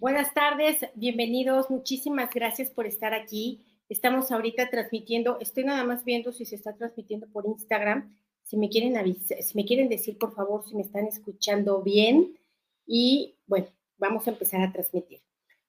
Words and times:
Buenas 0.00 0.32
tardes, 0.32 0.78
bienvenidos, 0.94 1.68
muchísimas 1.68 2.30
gracias 2.32 2.70
por 2.70 2.86
estar 2.86 3.12
aquí. 3.12 3.60
Estamos 3.90 4.32
ahorita 4.32 4.70
transmitiendo, 4.70 5.36
estoy 5.40 5.64
nada 5.64 5.84
más 5.84 6.06
viendo 6.06 6.32
si 6.32 6.46
se 6.46 6.54
está 6.54 6.74
transmitiendo 6.74 7.26
por 7.26 7.44
Instagram. 7.44 8.16
Si 8.42 8.56
me 8.56 8.70
quieren 8.70 8.96
avisar, 8.96 9.42
si 9.42 9.54
me 9.54 9.66
quieren 9.66 9.90
decir, 9.90 10.16
por 10.16 10.34
favor, 10.34 10.64
si 10.66 10.74
me 10.74 10.80
están 10.80 11.04
escuchando 11.04 11.82
bien. 11.82 12.34
Y 12.86 13.36
bueno, 13.46 13.66
vamos 13.98 14.26
a 14.26 14.30
empezar 14.30 14.62
a 14.62 14.72
transmitir. 14.72 15.20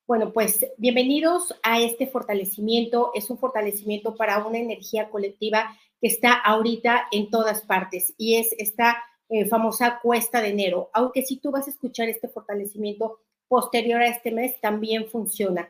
Bueno, 0.08 0.32
pues 0.32 0.66
bienvenidos 0.78 1.54
a 1.62 1.82
este 1.82 2.08
fortalecimiento. 2.08 3.12
Es 3.14 3.30
un 3.30 3.38
fortalecimiento 3.38 4.16
para 4.16 4.48
una 4.48 4.60
energía 4.60 5.10
colectiva 5.10 5.78
que 6.00 6.08
está 6.08 6.36
ahorita 6.36 7.10
en 7.12 7.30
todas 7.32 7.64
partes 7.64 8.14
y 8.18 8.38
es 8.38 8.56
esta 8.58 9.04
eh, 9.28 9.46
famosa 9.46 10.00
cuesta 10.02 10.42
de 10.42 10.52
enero. 10.52 10.90
Aunque 10.94 11.22
si 11.24 11.36
tú 11.36 11.52
vas 11.52 11.68
a 11.68 11.72
escuchar 11.72 12.08
este 12.08 12.30
fortalecimiento 12.30 13.20
posterior 13.52 14.02
a 14.02 14.08
este 14.08 14.32
mes 14.32 14.62
también 14.62 15.10
funciona. 15.10 15.70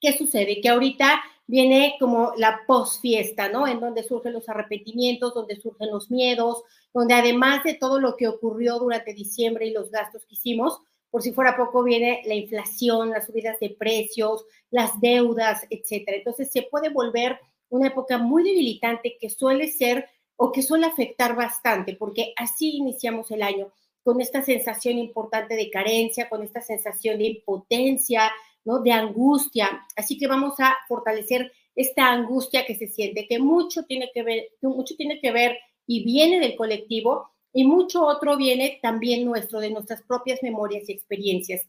¿Qué 0.00 0.16
sucede? 0.16 0.60
Que 0.60 0.68
ahorita 0.68 1.20
viene 1.48 1.96
como 1.98 2.32
la 2.36 2.60
posfiesta, 2.64 3.48
¿no? 3.48 3.66
En 3.66 3.80
donde 3.80 4.04
surgen 4.04 4.32
los 4.32 4.48
arrepentimientos, 4.48 5.34
donde 5.34 5.60
surgen 5.60 5.90
los 5.90 6.12
miedos, 6.12 6.62
donde 6.94 7.14
además 7.14 7.64
de 7.64 7.74
todo 7.74 7.98
lo 7.98 8.16
que 8.16 8.28
ocurrió 8.28 8.78
durante 8.78 9.14
diciembre 9.14 9.66
y 9.66 9.72
los 9.72 9.90
gastos 9.90 10.24
que 10.26 10.36
hicimos, 10.36 10.78
por 11.10 11.22
si 11.22 11.32
fuera 11.32 11.56
poco 11.56 11.82
viene 11.82 12.22
la 12.24 12.34
inflación, 12.34 13.10
las 13.10 13.26
subidas 13.26 13.58
de 13.58 13.70
precios, 13.70 14.44
las 14.70 15.00
deudas, 15.00 15.66
etcétera. 15.70 16.18
Entonces 16.18 16.52
se 16.52 16.62
puede 16.62 16.88
volver 16.88 17.40
una 17.68 17.88
época 17.88 18.16
muy 18.16 18.44
debilitante 18.44 19.16
que 19.20 19.28
suele 19.28 19.66
ser 19.66 20.08
o 20.36 20.52
que 20.52 20.62
suele 20.62 20.86
afectar 20.86 21.34
bastante, 21.34 21.96
porque 21.96 22.32
así 22.36 22.76
iniciamos 22.76 23.32
el 23.32 23.42
año 23.42 23.72
con 24.02 24.20
esta 24.20 24.42
sensación 24.42 24.98
importante 24.98 25.54
de 25.54 25.70
carencia, 25.70 26.28
con 26.28 26.42
esta 26.42 26.60
sensación 26.60 27.18
de 27.18 27.26
impotencia, 27.26 28.30
¿no? 28.64 28.80
De 28.80 28.92
angustia. 28.92 29.86
Así 29.96 30.18
que 30.18 30.26
vamos 30.26 30.58
a 30.58 30.76
fortalecer 30.88 31.52
esta 31.74 32.10
angustia 32.10 32.66
que 32.66 32.76
se 32.76 32.88
siente, 32.88 33.26
que 33.26 33.38
mucho 33.38 33.84
tiene 33.84 34.10
que 34.12 34.22
ver, 34.22 34.48
mucho 34.60 34.94
tiene 34.96 35.20
que 35.20 35.32
ver 35.32 35.58
y 35.86 36.04
viene 36.04 36.40
del 36.40 36.56
colectivo 36.56 37.30
y 37.52 37.64
mucho 37.64 38.04
otro 38.04 38.36
viene 38.36 38.78
también 38.82 39.24
nuestro, 39.24 39.60
de 39.60 39.70
nuestras 39.70 40.02
propias 40.02 40.42
memorias 40.42 40.88
y 40.88 40.92
experiencias. 40.92 41.66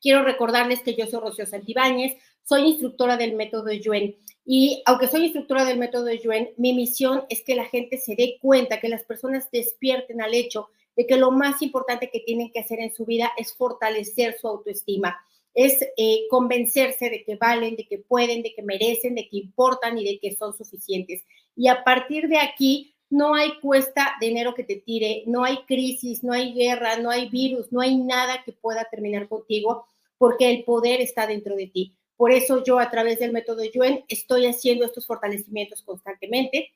Quiero 0.00 0.22
recordarles 0.22 0.82
que 0.82 0.94
yo 0.94 1.06
soy 1.06 1.20
Rocío 1.20 1.46
Santibáñez, 1.46 2.16
soy 2.44 2.62
instructora 2.62 3.16
del 3.16 3.34
método 3.34 3.72
Yuen 3.72 4.16
y 4.44 4.82
aunque 4.86 5.08
soy 5.08 5.24
instructora 5.24 5.64
del 5.64 5.78
método 5.78 6.12
Yuen, 6.12 6.50
mi 6.56 6.72
misión 6.72 7.24
es 7.28 7.42
que 7.42 7.54
la 7.54 7.64
gente 7.66 7.98
se 7.98 8.14
dé 8.14 8.38
cuenta, 8.40 8.80
que 8.80 8.88
las 8.88 9.04
personas 9.04 9.50
despierten 9.50 10.22
al 10.22 10.34
hecho 10.34 10.68
de 10.98 11.06
que 11.06 11.16
lo 11.16 11.30
más 11.30 11.62
importante 11.62 12.10
que 12.10 12.18
tienen 12.18 12.50
que 12.50 12.58
hacer 12.58 12.80
en 12.80 12.92
su 12.92 13.06
vida 13.06 13.30
es 13.36 13.54
fortalecer 13.54 14.36
su 14.36 14.48
autoestima, 14.48 15.16
es 15.54 15.80
eh, 15.96 16.22
convencerse 16.28 17.08
de 17.08 17.22
que 17.22 17.36
valen, 17.36 17.76
de 17.76 17.86
que 17.86 17.98
pueden, 17.98 18.42
de 18.42 18.52
que 18.52 18.64
merecen, 18.64 19.14
de 19.14 19.28
que 19.28 19.36
importan 19.36 19.96
y 19.96 20.04
de 20.04 20.18
que 20.18 20.34
son 20.34 20.56
suficientes. 20.56 21.22
Y 21.54 21.68
a 21.68 21.84
partir 21.84 22.26
de 22.26 22.38
aquí, 22.38 22.96
no 23.10 23.36
hay 23.36 23.60
cuesta 23.60 24.16
de 24.20 24.26
dinero 24.26 24.56
que 24.56 24.64
te 24.64 24.74
tire, 24.74 25.22
no 25.28 25.44
hay 25.44 25.58
crisis, 25.68 26.24
no 26.24 26.32
hay 26.32 26.52
guerra, 26.52 26.98
no 26.98 27.10
hay 27.10 27.28
virus, 27.28 27.70
no 27.70 27.80
hay 27.80 27.96
nada 27.96 28.42
que 28.44 28.50
pueda 28.50 28.84
terminar 28.90 29.28
contigo 29.28 29.86
porque 30.18 30.50
el 30.50 30.64
poder 30.64 31.00
está 31.00 31.28
dentro 31.28 31.54
de 31.54 31.68
ti. 31.68 31.94
Por 32.16 32.32
eso 32.32 32.64
yo 32.64 32.80
a 32.80 32.90
través 32.90 33.20
del 33.20 33.30
método 33.30 33.62
Yuen 33.64 34.04
estoy 34.08 34.46
haciendo 34.46 34.84
estos 34.84 35.06
fortalecimientos 35.06 35.84
constantemente. 35.84 36.72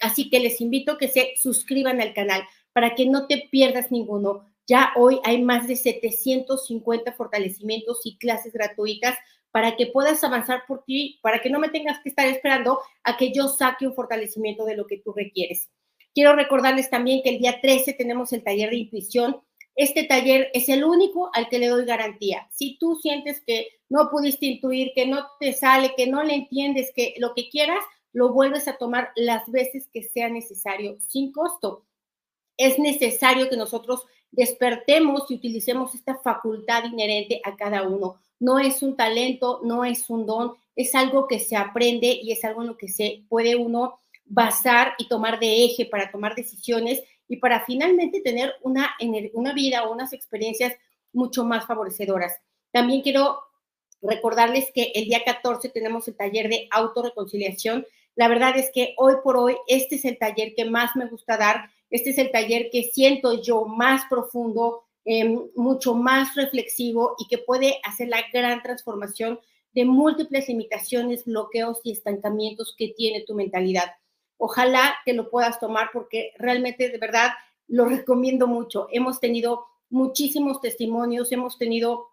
Así 0.00 0.28
que 0.28 0.40
les 0.40 0.60
invito 0.60 0.92
a 0.92 0.98
que 0.98 1.06
se 1.06 1.34
suscriban 1.36 2.00
al 2.00 2.12
canal 2.12 2.42
para 2.72 2.94
que 2.94 3.06
no 3.06 3.26
te 3.26 3.48
pierdas 3.50 3.90
ninguno. 3.90 4.52
Ya 4.66 4.92
hoy 4.96 5.20
hay 5.24 5.42
más 5.42 5.66
de 5.66 5.76
750 5.76 7.12
fortalecimientos 7.12 8.00
y 8.04 8.16
clases 8.16 8.52
gratuitas 8.52 9.16
para 9.50 9.76
que 9.76 9.86
puedas 9.86 10.24
avanzar 10.24 10.62
por 10.66 10.84
ti, 10.84 11.18
para 11.22 11.40
que 11.40 11.50
no 11.50 11.58
me 11.58 11.68
tengas 11.68 12.00
que 12.00 12.08
estar 12.08 12.26
esperando 12.26 12.80
a 13.04 13.16
que 13.16 13.32
yo 13.32 13.48
saque 13.48 13.86
un 13.86 13.94
fortalecimiento 13.94 14.64
de 14.64 14.76
lo 14.76 14.86
que 14.86 14.98
tú 14.98 15.12
requieres. 15.12 15.70
Quiero 16.14 16.34
recordarles 16.34 16.90
también 16.90 17.22
que 17.22 17.30
el 17.30 17.38
día 17.38 17.60
13 17.60 17.92
tenemos 17.94 18.32
el 18.32 18.42
taller 18.42 18.70
de 18.70 18.76
intuición. 18.76 19.42
Este 19.74 20.04
taller 20.04 20.50
es 20.54 20.68
el 20.68 20.84
único 20.84 21.30
al 21.34 21.48
que 21.48 21.58
le 21.58 21.68
doy 21.68 21.84
garantía. 21.84 22.48
Si 22.50 22.78
tú 22.78 22.96
sientes 22.96 23.42
que 23.46 23.68
no 23.88 24.10
pudiste 24.10 24.46
intuir, 24.46 24.92
que 24.94 25.06
no 25.06 25.26
te 25.38 25.52
sale, 25.52 25.94
que 25.96 26.06
no 26.06 26.22
le 26.22 26.34
entiendes, 26.34 26.92
que 26.94 27.14
lo 27.18 27.34
que 27.34 27.48
quieras, 27.48 27.82
lo 28.12 28.32
vuelves 28.32 28.68
a 28.68 28.76
tomar 28.76 29.10
las 29.16 29.50
veces 29.50 29.88
que 29.92 30.02
sea 30.02 30.28
necesario, 30.28 30.98
sin 31.08 31.32
costo 31.32 31.84
es 32.56 32.78
necesario 32.78 33.48
que 33.48 33.56
nosotros 33.56 34.06
despertemos 34.30 35.30
y 35.30 35.34
utilicemos 35.34 35.94
esta 35.94 36.16
facultad 36.16 36.84
inherente 36.84 37.40
a 37.44 37.56
cada 37.56 37.82
uno. 37.82 38.16
No 38.40 38.58
es 38.58 38.82
un 38.82 38.96
talento, 38.96 39.60
no 39.62 39.84
es 39.84 40.08
un 40.10 40.26
don, 40.26 40.54
es 40.74 40.94
algo 40.94 41.28
que 41.28 41.38
se 41.38 41.56
aprende 41.56 42.18
y 42.22 42.32
es 42.32 42.44
algo 42.44 42.62
en 42.62 42.68
lo 42.68 42.76
que 42.76 42.88
se 42.88 43.24
puede 43.28 43.56
uno 43.56 44.00
basar 44.24 44.94
y 44.98 45.08
tomar 45.08 45.38
de 45.38 45.64
eje 45.64 45.86
para 45.86 46.10
tomar 46.10 46.34
decisiones 46.34 47.02
y 47.28 47.36
para 47.36 47.64
finalmente 47.64 48.20
tener 48.20 48.54
una, 48.62 48.94
una 49.34 49.52
vida 49.52 49.84
o 49.84 49.92
unas 49.92 50.12
experiencias 50.12 50.74
mucho 51.12 51.44
más 51.44 51.66
favorecedoras. 51.66 52.40
También 52.72 53.02
quiero 53.02 53.38
recordarles 54.00 54.70
que 54.74 54.92
el 54.94 55.04
día 55.04 55.22
14 55.24 55.68
tenemos 55.68 56.08
el 56.08 56.16
taller 56.16 56.48
de 56.48 56.68
autorreconciliación. 56.70 57.86
La 58.16 58.28
verdad 58.28 58.56
es 58.56 58.70
que 58.72 58.94
hoy 58.96 59.14
por 59.22 59.36
hoy 59.36 59.56
este 59.66 59.96
es 59.96 60.04
el 60.04 60.18
taller 60.18 60.54
que 60.54 60.64
más 60.64 60.96
me 60.96 61.06
gusta 61.06 61.36
dar 61.36 61.70
este 61.92 62.10
es 62.10 62.18
el 62.18 62.30
taller 62.30 62.70
que 62.72 62.84
siento 62.84 63.42
yo 63.42 63.66
más 63.66 64.02
profundo, 64.08 64.84
em, 65.04 65.38
mucho 65.54 65.94
más 65.94 66.34
reflexivo 66.34 67.14
y 67.18 67.28
que 67.28 67.36
puede 67.36 67.80
hacer 67.84 68.08
la 68.08 68.24
gran 68.32 68.62
transformación 68.62 69.38
de 69.74 69.84
múltiples 69.84 70.48
limitaciones, 70.48 71.26
bloqueos 71.26 71.80
y 71.84 71.92
estancamientos 71.92 72.74
que 72.76 72.94
tiene 72.96 73.24
tu 73.24 73.34
mentalidad. 73.34 73.92
Ojalá 74.38 74.94
que 75.04 75.12
lo 75.12 75.30
puedas 75.30 75.60
tomar 75.60 75.90
porque 75.92 76.32
realmente 76.38 76.88
de 76.88 76.98
verdad 76.98 77.30
lo 77.68 77.84
recomiendo 77.84 78.46
mucho. 78.46 78.88
Hemos 78.90 79.20
tenido 79.20 79.66
muchísimos 79.90 80.62
testimonios, 80.62 81.30
hemos 81.30 81.58
tenido 81.58 82.08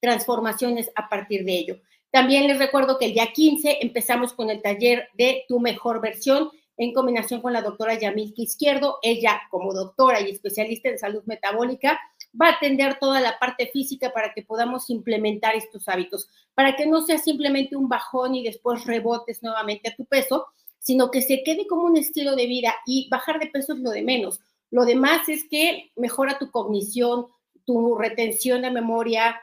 transformaciones 0.00 0.90
a 0.94 1.10
partir 1.10 1.44
de 1.44 1.52
ello. 1.52 1.80
También 2.10 2.46
les 2.46 2.58
recuerdo 2.58 2.98
que 2.98 3.06
el 3.06 3.12
día 3.12 3.32
15 3.32 3.78
empezamos 3.82 4.32
con 4.32 4.48
el 4.48 4.62
taller 4.62 5.08
de 5.14 5.44
tu 5.48 5.60
mejor 5.60 6.00
versión 6.00 6.50
en 6.82 6.92
combinación 6.92 7.40
con 7.40 7.52
la 7.52 7.62
doctora 7.62 7.98
Yamilki 7.98 8.42
Izquierdo. 8.42 8.98
Ella, 9.02 9.42
como 9.50 9.72
doctora 9.72 10.20
y 10.20 10.30
especialista 10.30 10.88
en 10.88 10.98
salud 10.98 11.22
metabólica, 11.26 12.00
va 12.40 12.48
a 12.48 12.52
atender 12.52 12.98
toda 12.98 13.20
la 13.20 13.38
parte 13.38 13.68
física 13.68 14.12
para 14.12 14.32
que 14.32 14.42
podamos 14.42 14.90
implementar 14.90 15.54
estos 15.54 15.88
hábitos, 15.88 16.28
para 16.54 16.74
que 16.74 16.86
no 16.86 17.02
sea 17.02 17.18
simplemente 17.18 17.76
un 17.76 17.88
bajón 17.88 18.34
y 18.34 18.42
después 18.42 18.84
rebotes 18.84 19.42
nuevamente 19.42 19.90
a 19.90 19.94
tu 19.94 20.04
peso, 20.06 20.46
sino 20.78 21.10
que 21.10 21.22
se 21.22 21.44
quede 21.44 21.66
como 21.68 21.84
un 21.84 21.96
estilo 21.96 22.34
de 22.34 22.46
vida 22.46 22.74
y 22.84 23.08
bajar 23.08 23.38
de 23.38 23.46
peso 23.46 23.74
es 23.74 23.78
lo 23.78 23.90
de 23.90 24.02
menos. 24.02 24.40
Lo 24.70 24.84
demás 24.84 25.28
es 25.28 25.44
que 25.48 25.92
mejora 25.94 26.38
tu 26.38 26.50
cognición, 26.50 27.26
tu 27.64 27.96
retención 27.96 28.62
de 28.62 28.70
memoria, 28.70 29.40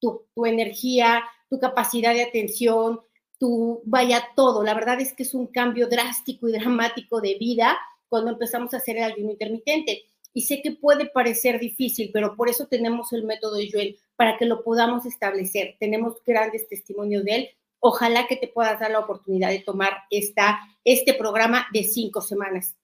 tu, 0.00 0.22
tu 0.34 0.46
energía, 0.46 1.22
tu 1.48 1.60
capacidad 1.60 2.14
de 2.14 2.24
atención, 2.24 3.00
tu, 3.38 3.82
vaya 3.84 4.28
todo. 4.36 4.62
La 4.62 4.74
verdad 4.74 5.00
es 5.00 5.12
que 5.12 5.22
es 5.22 5.34
un 5.34 5.46
cambio 5.46 5.88
drástico 5.88 6.48
y 6.48 6.52
dramático 6.52 7.20
de 7.20 7.34
vida 7.34 7.78
cuando 8.08 8.30
empezamos 8.30 8.72
a 8.74 8.78
hacer 8.78 8.96
el 8.96 9.04
ayuno 9.04 9.32
intermitente. 9.32 10.04
Y 10.32 10.42
sé 10.42 10.62
que 10.62 10.72
puede 10.72 11.06
parecer 11.06 11.60
difícil, 11.60 12.10
pero 12.12 12.34
por 12.34 12.48
eso 12.48 12.66
tenemos 12.66 13.12
el 13.12 13.24
método 13.24 13.54
de 13.54 13.70
Joel, 13.70 13.98
para 14.16 14.36
que 14.36 14.46
lo 14.46 14.64
podamos 14.64 15.06
establecer. 15.06 15.76
Tenemos 15.78 16.16
grandes 16.24 16.68
testimonios 16.68 17.24
de 17.24 17.34
él. 17.34 17.48
Ojalá 17.78 18.26
que 18.26 18.36
te 18.36 18.48
puedas 18.48 18.80
dar 18.80 18.90
la 18.90 19.00
oportunidad 19.00 19.50
de 19.50 19.60
tomar 19.60 19.92
esta, 20.10 20.58
este 20.84 21.14
programa 21.14 21.66
de 21.72 21.84
cinco 21.84 22.20
semanas. 22.20 22.74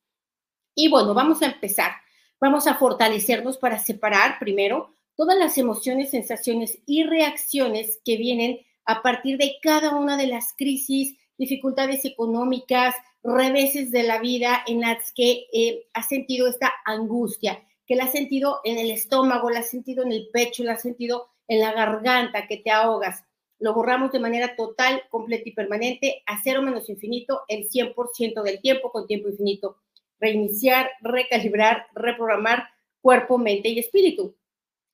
Y 0.74 0.88
bueno, 0.88 1.14
vamos 1.14 1.42
a 1.42 1.46
empezar. 1.46 1.92
Vamos 2.40 2.66
a 2.66 2.74
fortalecernos 2.74 3.58
para 3.58 3.78
separar 3.78 4.38
primero 4.38 4.94
todas 5.16 5.36
las 5.36 5.58
emociones, 5.58 6.10
sensaciones 6.10 6.78
y 6.86 7.04
reacciones 7.04 8.00
que 8.04 8.16
vienen 8.16 8.60
a 8.90 9.02
partir 9.02 9.38
de 9.38 9.54
cada 9.62 9.94
una 9.94 10.16
de 10.16 10.26
las 10.26 10.52
crisis, 10.52 11.16
dificultades 11.38 12.04
económicas, 12.04 12.92
reveses 13.22 13.92
de 13.92 14.02
la 14.02 14.18
vida 14.18 14.64
en 14.66 14.80
las 14.80 15.12
que 15.12 15.46
eh, 15.52 15.86
ha 15.94 16.02
sentido 16.02 16.48
esta 16.48 16.72
angustia, 16.84 17.62
que 17.86 17.94
la 17.94 18.06
ha 18.06 18.10
sentido 18.10 18.58
en 18.64 18.78
el 18.78 18.90
estómago, 18.90 19.48
la 19.48 19.60
ha 19.60 19.62
sentido 19.62 20.02
en 20.02 20.10
el 20.10 20.28
pecho, 20.32 20.64
la 20.64 20.72
ha 20.72 20.78
sentido 20.78 21.28
en 21.46 21.60
la 21.60 21.72
garganta, 21.72 22.48
que 22.48 22.56
te 22.56 22.72
ahogas. 22.72 23.22
Lo 23.60 23.74
borramos 23.74 24.10
de 24.10 24.18
manera 24.18 24.56
total, 24.56 25.04
completa 25.08 25.48
y 25.48 25.52
permanente 25.52 26.24
a 26.26 26.40
cero 26.42 26.60
menos 26.60 26.88
infinito 26.88 27.42
el 27.46 27.68
100% 27.70 28.42
del 28.42 28.60
tiempo 28.60 28.90
con 28.90 29.06
tiempo 29.06 29.28
infinito. 29.28 29.76
Reiniciar, 30.18 30.90
recalibrar, 31.00 31.86
reprogramar 31.94 32.64
cuerpo, 33.00 33.38
mente 33.38 33.68
y 33.68 33.78
espíritu. 33.78 34.34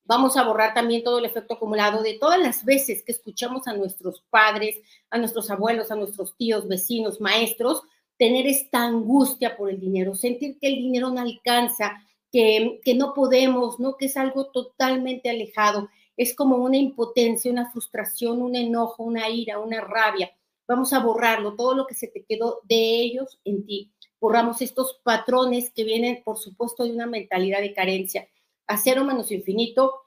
Vamos 0.08 0.36
a 0.36 0.44
borrar 0.44 0.72
también 0.72 1.02
todo 1.02 1.18
el 1.18 1.24
efecto 1.24 1.54
acumulado 1.54 2.00
de 2.02 2.14
todas 2.14 2.38
las 2.38 2.64
veces 2.64 3.02
que 3.02 3.10
escuchamos 3.10 3.66
a 3.66 3.72
nuestros 3.72 4.22
padres, 4.30 4.76
a 5.10 5.18
nuestros 5.18 5.50
abuelos, 5.50 5.90
a 5.90 5.96
nuestros 5.96 6.36
tíos, 6.36 6.68
vecinos, 6.68 7.20
maestros, 7.20 7.82
tener 8.16 8.46
esta 8.46 8.84
angustia 8.84 9.56
por 9.56 9.68
el 9.68 9.80
dinero, 9.80 10.14
sentir 10.14 10.58
que 10.60 10.68
el 10.68 10.76
dinero 10.76 11.10
no 11.10 11.20
alcanza, 11.20 12.04
que, 12.30 12.80
que 12.84 12.94
no 12.94 13.14
podemos, 13.14 13.80
¿no? 13.80 13.96
que 13.96 14.06
es 14.06 14.16
algo 14.16 14.46
totalmente 14.46 15.28
alejado. 15.28 15.88
es 16.16 16.34
como 16.34 16.56
una 16.56 16.76
impotencia, 16.76 17.50
una 17.50 17.70
frustración, 17.70 18.40
un 18.40 18.54
enojo, 18.54 19.02
una 19.02 19.28
ira, 19.28 19.58
una 19.58 19.80
rabia. 19.80 20.30
Vamos 20.68 20.92
a 20.92 21.00
borrarlo, 21.00 21.54
todo 21.56 21.74
lo 21.74 21.86
que 21.86 21.94
se 21.94 22.08
te 22.08 22.24
quedó 22.24 22.60
de 22.64 23.00
ellos 23.00 23.38
en 23.44 23.66
ti. 23.66 23.92
Borramos 24.20 24.62
estos 24.62 25.00
patrones 25.02 25.70
que 25.70 25.84
vienen, 25.84 26.22
por 26.24 26.38
supuesto, 26.38 26.84
de 26.84 26.92
una 26.92 27.06
mentalidad 27.06 27.60
de 27.60 27.74
carencia. 27.74 28.28
A 28.66 28.76
cero 28.76 29.04
menos 29.04 29.30
infinito, 29.30 30.02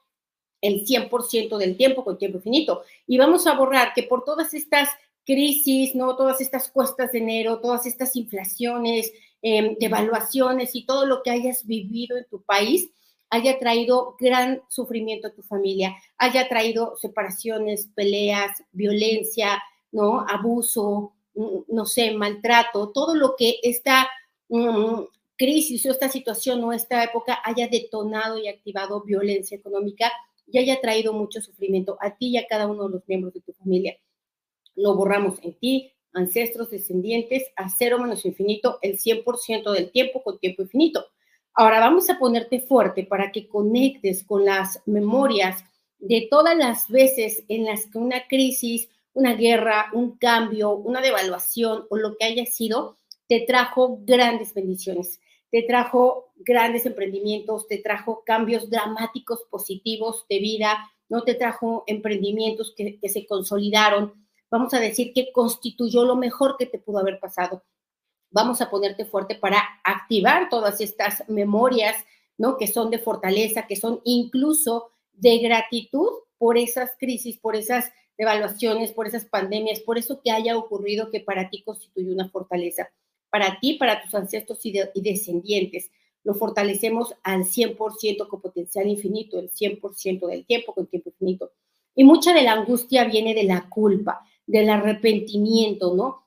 el 0.60 0.84
100% 0.84 1.56
del 1.56 1.76
tiempo 1.76 2.04
con 2.04 2.18
tiempo 2.18 2.38
infinito. 2.38 2.82
Y 3.06 3.18
vamos 3.18 3.46
a 3.46 3.54
borrar 3.54 3.92
que 3.94 4.02
por 4.02 4.24
todas 4.24 4.54
estas 4.54 4.88
crisis, 5.24 5.94
¿no? 5.94 6.16
Todas 6.16 6.40
estas 6.40 6.70
cuestas 6.70 7.12
de 7.12 7.18
enero, 7.18 7.60
todas 7.60 7.86
estas 7.86 8.16
inflaciones, 8.16 9.12
eh, 9.42 9.76
devaluaciones 9.78 10.74
y 10.74 10.84
todo 10.84 11.06
lo 11.06 11.22
que 11.22 11.30
hayas 11.30 11.66
vivido 11.66 12.16
en 12.16 12.26
tu 12.28 12.42
país, 12.42 12.90
haya 13.30 13.58
traído 13.58 14.16
gran 14.18 14.60
sufrimiento 14.68 15.28
a 15.28 15.32
tu 15.32 15.42
familia, 15.42 15.94
haya 16.18 16.48
traído 16.48 16.96
separaciones, 16.96 17.88
peleas, 17.94 18.62
violencia, 18.72 19.62
¿no? 19.92 20.26
Abuso, 20.28 21.12
mm, 21.34 21.60
no 21.68 21.86
sé, 21.86 22.10
maltrato, 22.12 22.90
todo 22.90 23.14
lo 23.14 23.36
que 23.36 23.60
esta 23.62 24.08
mm, 24.48 25.02
crisis 25.40 25.86
o 25.86 25.90
esta 25.90 26.10
situación 26.10 26.62
o 26.64 26.70
esta 26.70 27.02
época 27.02 27.40
haya 27.42 27.66
detonado 27.66 28.36
y 28.36 28.46
activado 28.46 29.02
violencia 29.02 29.56
económica 29.56 30.12
y 30.46 30.58
haya 30.58 30.82
traído 30.82 31.14
mucho 31.14 31.40
sufrimiento 31.40 31.96
a 31.98 32.14
ti 32.14 32.32
y 32.32 32.36
a 32.36 32.46
cada 32.46 32.66
uno 32.66 32.84
de 32.84 32.90
los 32.90 33.08
miembros 33.08 33.32
de 33.32 33.40
tu 33.40 33.54
familia. 33.54 33.96
Lo 34.74 34.94
borramos 34.94 35.38
en 35.42 35.54
ti, 35.54 35.94
ancestros, 36.12 36.70
descendientes, 36.70 37.44
a 37.56 37.70
cero 37.70 37.98
menos 37.98 38.26
infinito, 38.26 38.80
el 38.82 38.98
100% 38.98 39.72
del 39.72 39.90
tiempo 39.90 40.22
con 40.22 40.38
tiempo 40.38 40.60
infinito. 40.60 41.06
Ahora 41.54 41.80
vamos 41.80 42.10
a 42.10 42.18
ponerte 42.18 42.60
fuerte 42.60 43.04
para 43.04 43.32
que 43.32 43.48
conectes 43.48 44.24
con 44.24 44.44
las 44.44 44.82
memorias 44.84 45.64
de 45.98 46.28
todas 46.30 46.54
las 46.54 46.86
veces 46.90 47.44
en 47.48 47.64
las 47.64 47.86
que 47.86 47.96
una 47.96 48.28
crisis, 48.28 48.90
una 49.14 49.32
guerra, 49.32 49.86
un 49.94 50.18
cambio, 50.18 50.72
una 50.72 51.00
devaluación 51.00 51.86
o 51.88 51.96
lo 51.96 52.18
que 52.18 52.26
haya 52.26 52.44
sido, 52.44 52.98
te 53.26 53.40
trajo 53.46 54.00
grandes 54.02 54.52
bendiciones, 54.52 55.18
te 55.50 55.62
trajo 55.62 56.32
grandes 56.36 56.86
emprendimientos, 56.86 57.66
te 57.66 57.78
trajo 57.78 58.22
cambios 58.24 58.70
dramáticos 58.70 59.40
positivos 59.50 60.24
de 60.28 60.38
vida, 60.38 60.90
no 61.08 61.22
te 61.22 61.34
trajo 61.34 61.84
emprendimientos 61.86 62.72
que, 62.76 62.98
se 63.08 63.26
consolidaron, 63.26 64.14
vamos 64.50 64.72
a 64.74 64.80
decir 64.80 65.12
que 65.12 65.32
constituyó 65.32 66.04
lo 66.04 66.16
mejor 66.16 66.56
que 66.56 66.66
te 66.66 66.78
pudo 66.78 66.98
haber 66.98 67.18
pasado. 67.18 67.64
Vamos 68.30 68.60
a 68.60 68.70
ponerte 68.70 69.04
fuerte 69.04 69.34
para 69.34 69.60
activar 69.84 70.48
todas 70.48 70.80
estas 70.80 71.28
memorias, 71.28 71.96
¿no? 72.38 72.56
Que 72.56 72.68
son 72.68 72.90
de 72.90 73.00
fortaleza, 73.00 73.66
que 73.66 73.74
son 73.74 74.00
incluso 74.04 74.92
de 75.12 75.38
gratitud 75.38 76.10
por 76.38 76.56
esas 76.56 76.92
crisis, 76.96 77.38
por 77.38 77.56
esas 77.56 77.92
devaluaciones, 78.16 78.92
por 78.92 79.08
esas 79.08 79.24
pandemias, 79.24 79.80
por 79.80 79.98
eso 79.98 80.20
que 80.22 80.30
haya 80.30 80.56
ocurrido 80.56 81.10
que 81.10 81.20
para 81.20 81.50
ti 81.50 81.62
constituye 81.62 82.12
una 82.12 82.28
fortaleza. 82.28 82.90
Para 83.30 83.58
ti, 83.60 83.74
para 83.74 84.02
tus 84.02 84.14
ancestros 84.14 84.64
y, 84.66 84.74
y 84.94 85.00
descendientes. 85.00 85.90
Lo 86.24 86.34
fortalecemos 86.34 87.14
al 87.22 87.44
100% 87.44 88.28
con 88.28 88.40
potencial 88.40 88.86
infinito, 88.88 89.38
el 89.38 89.50
100% 89.50 90.26
del 90.26 90.44
tiempo 90.44 90.74
con 90.74 90.86
tiempo 90.86 91.10
infinito. 91.10 91.52
Y 91.94 92.04
mucha 92.04 92.34
de 92.34 92.42
la 92.42 92.52
angustia 92.52 93.04
viene 93.04 93.34
de 93.34 93.44
la 93.44 93.68
culpa 93.68 94.20
del 94.46 94.68
arrepentimiento, 94.68 95.94
¿no? 95.94 96.26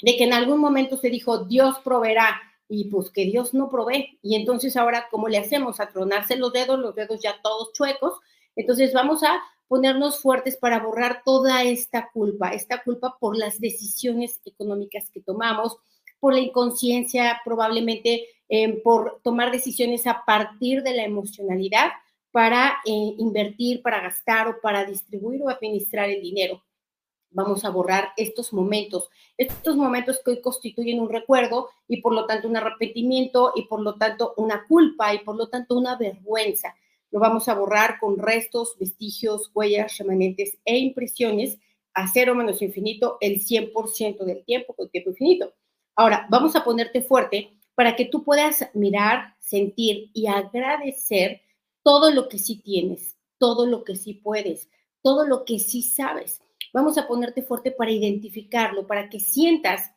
De 0.00 0.16
que 0.16 0.24
en 0.24 0.32
algún 0.32 0.60
momento 0.60 0.96
se 0.96 1.10
dijo, 1.10 1.44
Dios 1.44 1.78
proveerá, 1.84 2.40
y 2.68 2.84
pues 2.84 3.10
que 3.10 3.26
Dios 3.26 3.52
no 3.52 3.68
provee. 3.68 4.18
Y 4.22 4.34
entonces 4.34 4.76
ahora, 4.76 5.08
¿cómo 5.10 5.28
le 5.28 5.36
hacemos? 5.36 5.78
A 5.78 5.90
tronarse 5.90 6.36
los 6.36 6.52
dedos, 6.52 6.78
los 6.78 6.94
dedos 6.94 7.20
ya 7.20 7.36
todos 7.42 7.72
chuecos. 7.74 8.14
Entonces 8.56 8.94
vamos 8.94 9.22
a 9.22 9.40
ponernos 9.68 10.20
fuertes 10.20 10.56
para 10.56 10.80
borrar 10.80 11.22
toda 11.24 11.64
esta 11.64 12.10
culpa, 12.12 12.50
esta 12.50 12.82
culpa 12.82 13.16
por 13.20 13.36
las 13.36 13.60
decisiones 13.60 14.40
económicas 14.44 15.10
que 15.10 15.20
tomamos, 15.20 15.76
por 16.22 16.34
la 16.34 16.38
inconsciencia, 16.38 17.40
probablemente 17.44 18.28
eh, 18.48 18.80
por 18.84 19.20
tomar 19.24 19.50
decisiones 19.50 20.06
a 20.06 20.24
partir 20.24 20.84
de 20.84 20.94
la 20.94 21.02
emocionalidad 21.02 21.90
para 22.30 22.76
eh, 22.86 23.14
invertir, 23.18 23.82
para 23.82 24.00
gastar 24.00 24.46
o 24.46 24.60
para 24.60 24.84
distribuir 24.84 25.42
o 25.42 25.48
administrar 25.48 26.08
el 26.10 26.22
dinero 26.22 26.62
vamos 27.32 27.64
a 27.64 27.70
borrar 27.70 28.10
estos 28.16 28.52
momentos, 28.52 29.08
estos 29.36 29.76
momentos 29.76 30.20
que 30.24 30.32
hoy 30.32 30.40
constituyen 30.40 31.00
un 31.00 31.08
recuerdo 31.08 31.70
y 31.88 32.00
por 32.00 32.14
lo 32.14 32.26
tanto 32.26 32.48
un 32.48 32.56
arrepentimiento 32.56 33.52
y 33.56 33.62
por 33.62 33.80
lo 33.80 33.96
tanto 33.96 34.34
una 34.36 34.66
culpa 34.66 35.14
y 35.14 35.20
por 35.20 35.36
lo 35.36 35.48
tanto 35.48 35.76
una 35.76 35.96
vergüenza. 35.96 36.76
Lo 37.10 37.20
vamos 37.20 37.48
a 37.48 37.54
borrar 37.54 37.98
con 37.98 38.18
restos, 38.18 38.76
vestigios, 38.78 39.50
huellas, 39.54 39.96
remanentes 39.98 40.58
e 40.64 40.78
impresiones 40.78 41.58
a 41.94 42.08
cero 42.08 42.34
menos 42.34 42.62
infinito 42.62 43.18
el 43.20 43.40
100% 43.40 44.24
del 44.24 44.44
tiempo 44.44 44.74
con 44.74 44.88
tiempo 44.88 45.10
infinito. 45.10 45.52
Ahora, 45.96 46.26
vamos 46.30 46.56
a 46.56 46.64
ponerte 46.64 47.02
fuerte 47.02 47.58
para 47.74 47.96
que 47.96 48.06
tú 48.06 48.24
puedas 48.24 48.68
mirar, 48.74 49.36
sentir 49.40 50.10
y 50.12 50.26
agradecer 50.26 51.42
todo 51.82 52.10
lo 52.10 52.28
que 52.28 52.38
sí 52.38 52.62
tienes, 52.62 53.16
todo 53.38 53.66
lo 53.66 53.84
que 53.84 53.96
sí 53.96 54.14
puedes, 54.14 54.68
todo 55.02 55.26
lo 55.26 55.44
que 55.44 55.58
sí 55.58 55.82
sabes 55.82 56.42
vamos 56.72 56.98
a 56.98 57.06
ponerte 57.06 57.42
fuerte 57.42 57.70
para 57.70 57.90
identificarlo, 57.90 58.86
para 58.86 59.08
que 59.08 59.20
sientas 59.20 59.92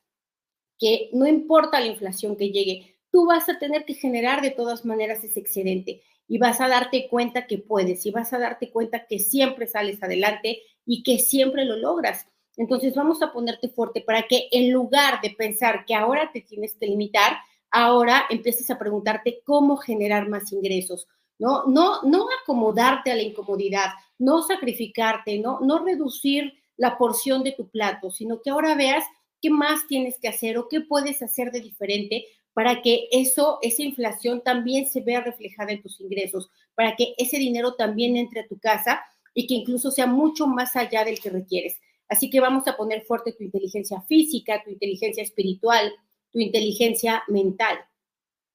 que 0.77 1.09
no 1.13 1.25
importa 1.25 1.79
la 1.79 1.87
inflación 1.87 2.35
que 2.35 2.49
llegue, 2.49 2.97
tú 3.11 3.25
vas 3.25 3.47
a 3.47 3.57
tener 3.57 3.85
que 3.85 3.93
generar 3.93 4.41
de 4.41 4.51
todas 4.51 4.83
maneras 4.85 5.23
ese 5.23 5.39
excedente 5.39 6.01
y 6.27 6.37
vas 6.37 6.59
a 6.59 6.67
darte 6.67 7.07
cuenta 7.07 7.47
que 7.47 7.59
puedes 7.59 8.05
y 8.05 8.11
vas 8.11 8.33
a 8.33 8.39
darte 8.39 8.71
cuenta 8.71 9.05
que 9.07 9.19
siempre 9.19 9.67
sales 9.67 10.03
adelante 10.03 10.61
y 10.85 11.03
que 11.03 11.19
siempre 11.19 11.63
lo 11.65 11.77
logras. 11.77 12.27
Entonces 12.57 12.95
vamos 12.95 13.21
a 13.21 13.31
ponerte 13.31 13.69
fuerte 13.69 14.01
para 14.01 14.23
que 14.23 14.47
en 14.51 14.71
lugar 14.71 15.21
de 15.21 15.31
pensar 15.31 15.85
que 15.85 15.95
ahora 15.95 16.31
te 16.31 16.41
tienes 16.41 16.75
que 16.75 16.87
limitar, 16.87 17.37
ahora 17.71 18.25
empieces 18.29 18.69
a 18.69 18.79
preguntarte 18.79 19.41
cómo 19.43 19.77
generar 19.77 20.29
más 20.29 20.51
ingresos, 20.51 21.07
¿no? 21.37 21.65
No, 21.65 22.01
no 22.03 22.27
acomodarte 22.41 23.11
a 23.11 23.15
la 23.15 23.21
incomodidad, 23.21 23.89
no 24.17 24.43
sacrificarte, 24.43 25.39
no, 25.39 25.59
no 25.59 25.79
reducir 25.79 26.53
la 26.77 26.97
porción 26.97 27.43
de 27.43 27.51
tu 27.51 27.69
plato, 27.69 28.11
sino 28.11 28.41
que 28.41 28.49
ahora 28.49 28.75
veas 28.75 29.03
qué 29.41 29.49
más 29.49 29.87
tienes 29.87 30.17
que 30.19 30.27
hacer 30.27 30.57
o 30.57 30.67
qué 30.67 30.81
puedes 30.81 31.21
hacer 31.21 31.51
de 31.51 31.61
diferente 31.61 32.25
para 32.53 32.81
que 32.81 33.09
eso, 33.11 33.59
esa 33.61 33.83
inflación 33.83 34.41
también 34.41 34.87
se 34.87 35.01
vea 35.01 35.19
reflejada 35.19 35.73
en 35.73 35.81
tus 35.81 35.99
ingresos, 35.99 36.49
para 36.73 36.95
que 36.95 37.13
ese 37.17 37.37
dinero 37.37 37.75
también 37.75 38.15
entre 38.15 38.41
a 38.41 38.47
tu 38.47 38.57
casa 38.57 39.01
y 39.33 39.45
que 39.45 39.55
incluso 39.55 39.91
sea 39.91 40.07
mucho 40.07 40.47
más 40.47 40.77
allá 40.77 41.03
del 41.03 41.19
que 41.19 41.29
requieres. 41.29 41.81
Así 42.07 42.29
que 42.29 42.39
vamos 42.39 42.67
a 42.67 42.77
poner 42.77 43.03
fuerte 43.03 43.33
tu 43.33 43.43
inteligencia 43.43 44.01
física, 44.01 44.61
tu 44.63 44.71
inteligencia 44.71 45.23
espiritual, 45.23 45.93
tu 46.31 46.39
inteligencia 46.39 47.23
mental. 47.27 47.77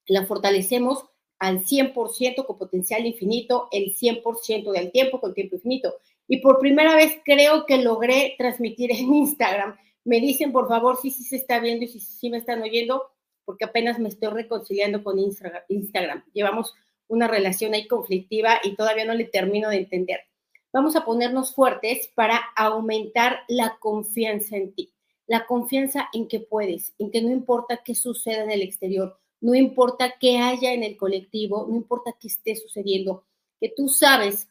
La 0.07 0.27
fortalecemos 0.27 1.05
al 1.39 1.65
100% 1.65 2.47
con 2.47 2.59
potencial 2.59 3.07
infinito, 3.07 3.69
el 3.73 3.95
100% 3.95 4.73
del 4.73 4.93
tiempo 4.93 5.21
con 5.21 5.35
tiempo 5.35 5.57
infinito 5.57 5.95
y 6.33 6.37
por 6.37 6.61
primera 6.61 6.95
vez 6.95 7.19
creo 7.25 7.67
que 7.67 7.79
logré 7.79 8.37
transmitir 8.39 8.93
en 8.93 9.13
Instagram. 9.13 9.77
Me 10.05 10.21
dicen, 10.21 10.53
por 10.53 10.69
favor, 10.69 10.97
si 10.97 11.11
sí, 11.11 11.25
se 11.25 11.35
está 11.35 11.59
viendo 11.59 11.85
y 11.85 11.89
si 11.89 11.99
sí 11.99 12.31
me 12.31 12.37
están 12.37 12.63
oyendo, 12.63 13.11
porque 13.45 13.65
apenas 13.65 13.99
me 13.99 14.09
estoy 14.09 14.29
reconciliando 14.29 15.03
con 15.03 15.19
Instagram. 15.19 16.25
Llevamos 16.33 16.73
una 17.09 17.27
relación 17.27 17.75
ahí 17.75 17.89
conflictiva 17.89 18.61
y 18.63 18.77
todavía 18.77 19.05
no 19.05 19.15
le 19.15 19.25
termino 19.25 19.71
de 19.71 19.79
entender. 19.79 20.21
Vamos 20.73 20.95
a 20.95 21.05
ponernos 21.05 21.53
fuertes 21.53 22.11
para 22.15 22.41
aumentar 22.57 23.41
la 23.49 23.79
confianza 23.81 24.57
en 24.57 24.73
ti, 24.73 24.93
la 25.27 25.47
confianza 25.47 26.09
en 26.13 26.29
que 26.29 26.39
puedes, 26.39 26.95
en 26.99 27.11
que 27.11 27.23
no 27.23 27.31
importa 27.31 27.83
qué 27.85 27.95
suceda 27.95 28.45
en 28.45 28.53
el 28.53 28.63
exterior, 28.63 29.19
no 29.41 29.55
importa 29.55 30.15
qué 30.21 30.39
haya 30.39 30.73
en 30.73 30.85
el 30.85 30.97
colectivo, 30.97 31.67
no 31.69 31.75
importa 31.75 32.15
qué 32.21 32.29
esté 32.29 32.55
sucediendo, 32.55 33.25
que 33.61 33.73
tú 33.77 33.89
sabes 33.89 34.49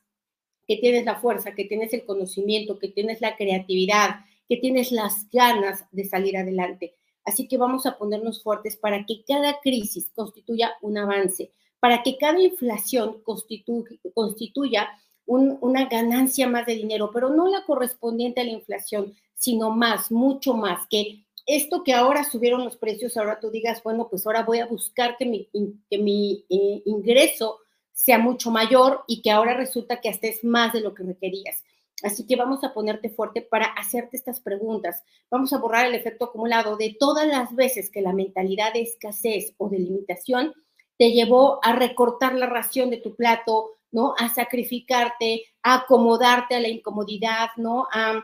que 0.67 0.77
tienes 0.77 1.05
la 1.05 1.15
fuerza, 1.15 1.55
que 1.55 1.65
tienes 1.65 1.93
el 1.93 2.05
conocimiento, 2.05 2.79
que 2.79 2.89
tienes 2.89 3.21
la 3.21 3.37
creatividad, 3.37 4.25
que 4.47 4.57
tienes 4.57 4.91
las 4.91 5.29
ganas 5.29 5.85
de 5.91 6.03
salir 6.03 6.35
adelante. 6.37 6.95
Así 7.23 7.47
que 7.47 7.57
vamos 7.57 7.85
a 7.85 7.97
ponernos 7.97 8.43
fuertes 8.43 8.75
para 8.75 9.05
que 9.05 9.23
cada 9.25 9.59
crisis 9.61 10.11
constituya 10.13 10.73
un 10.81 10.97
avance, 10.97 11.53
para 11.79 12.03
que 12.03 12.17
cada 12.17 12.41
inflación 12.41 13.23
constituya 13.23 14.89
una 15.29 15.85
ganancia 15.85 16.47
más 16.47 16.65
de 16.65 16.75
dinero, 16.75 17.11
pero 17.13 17.29
no 17.29 17.47
la 17.47 17.63
correspondiente 17.65 18.41
a 18.41 18.43
la 18.43 18.51
inflación, 18.51 19.13
sino 19.35 19.69
más, 19.69 20.11
mucho 20.11 20.53
más, 20.53 20.87
que 20.89 21.23
esto 21.45 21.83
que 21.83 21.93
ahora 21.93 22.23
subieron 22.23 22.63
los 22.63 22.77
precios, 22.77 23.17
ahora 23.17 23.39
tú 23.39 23.49
digas, 23.49 23.81
bueno, 23.81 24.07
pues 24.07 24.25
ahora 24.25 24.43
voy 24.43 24.59
a 24.59 24.67
buscar 24.67 25.17
que 25.17 25.25
mi, 25.25 26.45
eh, 26.47 26.81
ingreso 26.85 27.59
sea 27.91 28.19
mucho 28.19 28.51
mayor 28.51 29.03
y 29.07 29.21
que 29.21 29.31
ahora 29.31 29.55
resulta 29.55 29.99
que 29.99 30.09
hasta 30.09 30.27
es 30.27 30.43
más 30.43 30.73
de 30.73 30.81
lo 30.81 30.93
que 30.93 31.03
requerías. 31.03 31.63
Así 32.03 32.25
que 32.25 32.35
vamos 32.35 32.63
a 32.63 32.73
ponerte 32.73 33.09
fuerte 33.09 33.41
para 33.41 33.65
hacerte 33.65 34.15
estas 34.15 34.39
preguntas. 34.39 35.03
Vamos 35.29 35.51
a 35.51 35.57
borrar 35.57 35.87
el 35.87 35.95
efecto 35.95 36.25
acumulado 36.25 36.77
de 36.77 36.95
todas 36.99 37.27
las 37.27 37.53
veces 37.55 37.89
que 37.89 38.01
la 38.01 38.13
mentalidad 38.13 38.73
de 38.73 38.81
escasez 38.81 39.53
o 39.57 39.69
de 39.69 39.79
limitación 39.79 40.53
te 40.97 41.11
llevó 41.11 41.59
a 41.63 41.73
recortar 41.73 42.35
la 42.35 42.45
ración 42.45 42.89
de 42.89 42.97
tu 42.97 43.15
plato, 43.15 43.78
¿no? 43.91 44.13
A 44.17 44.33
sacrificarte, 44.33 45.45
a 45.63 45.75
acomodarte 45.75 46.55
a 46.55 46.59
la 46.59 46.67
incomodidad, 46.67 47.49
¿no? 47.57 47.87
A, 47.91 48.23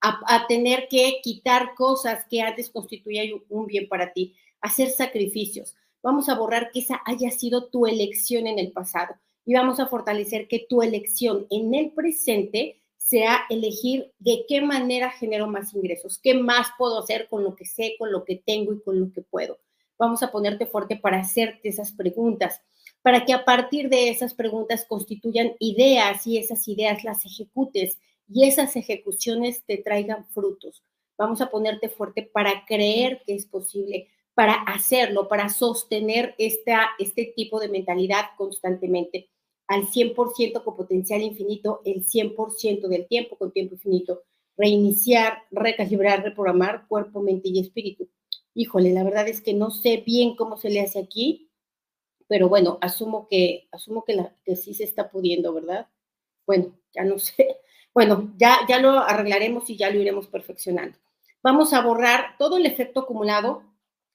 a, 0.00 0.46
tener 0.46 0.86
que 0.88 1.20
quitar 1.22 1.74
cosas 1.74 2.24
que 2.30 2.40
antes 2.40 2.70
constituían 2.70 3.42
un 3.48 3.66
bien 3.66 3.88
para 3.88 4.12
ti, 4.12 4.34
hacer 4.60 4.90
sacrificios. 4.90 5.74
Vamos 6.02 6.28
a 6.28 6.34
borrar 6.34 6.70
que 6.70 6.80
esa 6.80 7.02
haya 7.04 7.30
sido 7.30 7.66
tu 7.66 7.86
elección 7.86 8.46
en 8.46 8.58
el 8.58 8.70
pasado 8.70 9.14
y 9.44 9.54
vamos 9.54 9.80
a 9.80 9.88
fortalecer 9.88 10.46
que 10.46 10.66
tu 10.68 10.82
elección 10.82 11.46
en 11.50 11.74
el 11.74 11.90
presente 11.90 12.80
sea 12.96 13.40
elegir 13.48 14.12
de 14.18 14.44
qué 14.46 14.60
manera 14.60 15.10
genero 15.10 15.46
más 15.46 15.72
ingresos, 15.72 16.18
qué 16.22 16.34
más 16.34 16.68
puedo 16.76 16.98
hacer 16.98 17.26
con 17.28 17.42
lo 17.42 17.56
que 17.56 17.64
sé, 17.64 17.94
con 17.98 18.12
lo 18.12 18.24
que 18.24 18.36
tengo 18.36 18.74
y 18.74 18.82
con 18.82 19.00
lo 19.00 19.10
que 19.10 19.22
puedo. 19.22 19.58
Vamos 19.98 20.22
a 20.22 20.30
ponerte 20.30 20.66
fuerte 20.66 20.96
para 20.96 21.20
hacerte 21.20 21.70
esas 21.70 21.92
preguntas, 21.92 22.60
para 23.02 23.24
que 23.24 23.32
a 23.32 23.44
partir 23.44 23.88
de 23.88 24.10
esas 24.10 24.34
preguntas 24.34 24.84
constituyan 24.88 25.52
ideas 25.58 26.26
y 26.26 26.38
esas 26.38 26.66
ideas 26.68 27.04
las 27.04 27.24
ejecutes 27.24 27.98
y 28.28 28.46
esas 28.46 28.76
ejecuciones 28.76 29.64
te 29.64 29.78
traigan 29.78 30.26
frutos. 30.26 30.82
Vamos 31.16 31.40
a 31.40 31.50
ponerte 31.50 31.88
fuerte 31.88 32.22
para 32.22 32.64
creer 32.66 33.22
que 33.26 33.34
es 33.34 33.46
posible, 33.46 34.08
para 34.34 34.54
hacerlo, 34.54 35.28
para 35.28 35.48
sostener 35.48 36.34
esta, 36.38 36.90
este 36.98 37.32
tipo 37.34 37.58
de 37.58 37.68
mentalidad 37.68 38.26
constantemente 38.36 39.28
al 39.68 39.86
100% 39.86 40.64
con 40.64 40.76
potencial 40.76 41.22
infinito, 41.22 41.82
el 41.84 42.04
100% 42.06 42.88
del 42.88 43.06
tiempo 43.06 43.36
con 43.36 43.52
tiempo 43.52 43.74
infinito. 43.74 44.22
Reiniciar, 44.56 45.42
recalibrar, 45.50 46.22
reprogramar 46.22 46.88
cuerpo, 46.88 47.20
mente 47.20 47.48
y 47.50 47.60
espíritu. 47.60 48.08
Híjole, 48.54 48.92
la 48.92 49.04
verdad 49.04 49.28
es 49.28 49.40
que 49.40 49.54
no 49.54 49.70
sé 49.70 50.02
bien 50.04 50.34
cómo 50.34 50.56
se 50.56 50.70
le 50.70 50.80
hace 50.80 50.98
aquí, 50.98 51.47
pero 52.28 52.48
bueno, 52.48 52.78
asumo 52.80 53.26
que, 53.28 53.68
asumo 53.72 54.04
que, 54.04 54.14
la, 54.14 54.34
que 54.44 54.54
sí 54.54 54.74
se 54.74 54.84
está 54.84 55.10
pudiendo, 55.10 55.52
¿verdad? 55.52 55.88
Bueno, 56.46 56.78
ya 56.94 57.04
no 57.04 57.18
sé. 57.18 57.58
Bueno, 57.94 58.32
ya, 58.36 58.58
ya 58.68 58.78
lo 58.78 58.90
arreglaremos 58.90 59.68
y 59.70 59.76
ya 59.76 59.90
lo 59.90 60.00
iremos 60.00 60.28
perfeccionando. 60.28 60.96
Vamos 61.42 61.72
a 61.72 61.80
borrar 61.80 62.36
todo 62.38 62.56
el 62.58 62.66
efecto 62.66 63.00
acumulado 63.00 63.62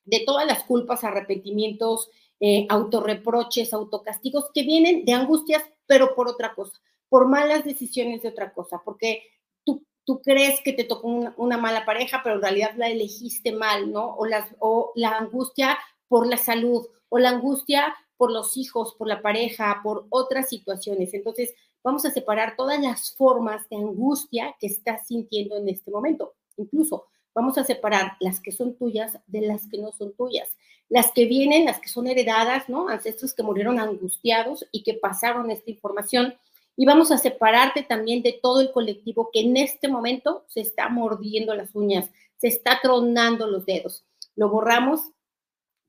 de 0.05 0.21
todas 0.25 0.45
las 0.45 0.63
culpas, 0.63 1.03
arrepentimientos, 1.03 2.09
eh, 2.39 2.67
autorreproches, 2.69 3.73
autocastigos 3.73 4.49
que 4.53 4.63
vienen 4.63 5.05
de 5.05 5.13
angustias, 5.13 5.63
pero 5.85 6.13
por 6.15 6.27
otra 6.27 6.53
cosa, 6.53 6.79
por 7.07 7.27
malas 7.27 7.63
decisiones 7.63 8.21
de 8.21 8.29
otra 8.29 8.53
cosa, 8.53 8.81
porque 8.83 9.23
tú, 9.63 9.85
tú 10.03 10.21
crees 10.21 10.59
que 10.61 10.73
te 10.73 10.83
tocó 10.83 11.07
una, 11.07 11.57
mala 11.57 11.85
pareja, 11.85 12.21
pero 12.21 12.35
en 12.35 12.41
realidad 12.41 12.73
la 12.75 12.89
elegiste 12.89 13.53
mal, 13.53 13.91
¿no? 13.91 14.15
O, 14.15 14.25
las, 14.25 14.53
o 14.59 14.91
la 14.95 15.17
angustia 15.17 15.77
por 16.09 16.27
la 16.27 16.37
salud, 16.37 16.85
o 17.07 17.19
la 17.19 17.29
angustia 17.29 17.95
por 18.23 18.31
los 18.31 18.55
hijos, 18.55 18.95
por 18.95 19.09
la 19.09 19.21
pareja, 19.21 19.81
por 19.83 20.07
otras 20.09 20.47
situaciones. 20.47 21.13
Entonces, 21.13 21.53
vamos 21.83 22.05
a 22.05 22.11
separar 22.11 22.55
todas 22.55 22.79
las 22.79 23.13
formas 23.17 23.67
de 23.67 23.75
angustia 23.75 24.55
que 24.61 24.67
estás 24.67 25.07
sintiendo 25.07 25.57
en 25.57 25.67
este 25.67 25.91
momento. 25.91 26.35
Incluso 26.55 27.07
vamos 27.35 27.57
a 27.57 27.65
separar 27.65 28.13
las 28.21 28.39
que 28.39 28.53
son 28.53 28.77
tuyas 28.77 29.19
de 29.27 29.41
las 29.41 29.67
que 29.67 29.77
no 29.77 29.91
son 29.91 30.13
tuyas 30.15 30.47
las 30.87 31.11
que 31.11 31.25
vienen, 31.25 31.65
las 31.65 31.79
que 31.79 31.89
son 31.89 32.05
heredadas, 32.05 32.69
¿no? 32.69 32.87
Ancestros 32.87 33.33
que 33.33 33.41
murieron 33.43 33.79
angustiados 33.79 34.65
y 34.71 34.83
que 34.83 34.93
pasaron 34.93 35.51
esta 35.51 35.71
información. 35.71 36.35
Y 36.77 36.85
vamos 36.85 37.11
a 37.11 37.17
separarte 37.17 37.83
también 37.83 38.23
de 38.23 38.39
todo 38.39 38.61
el 38.61 38.71
colectivo 38.71 39.31
que 39.33 39.41
en 39.41 39.57
este 39.57 39.87
momento 39.87 40.45
se 40.47 40.61
está 40.61 40.89
mordiendo 40.89 41.55
las 41.55 41.73
uñas, 41.75 42.11
se 42.37 42.47
está 42.47 42.79
tronando 42.79 43.47
los 43.47 43.65
dedos. 43.65 44.05
Lo 44.35 44.49
borramos 44.49 45.01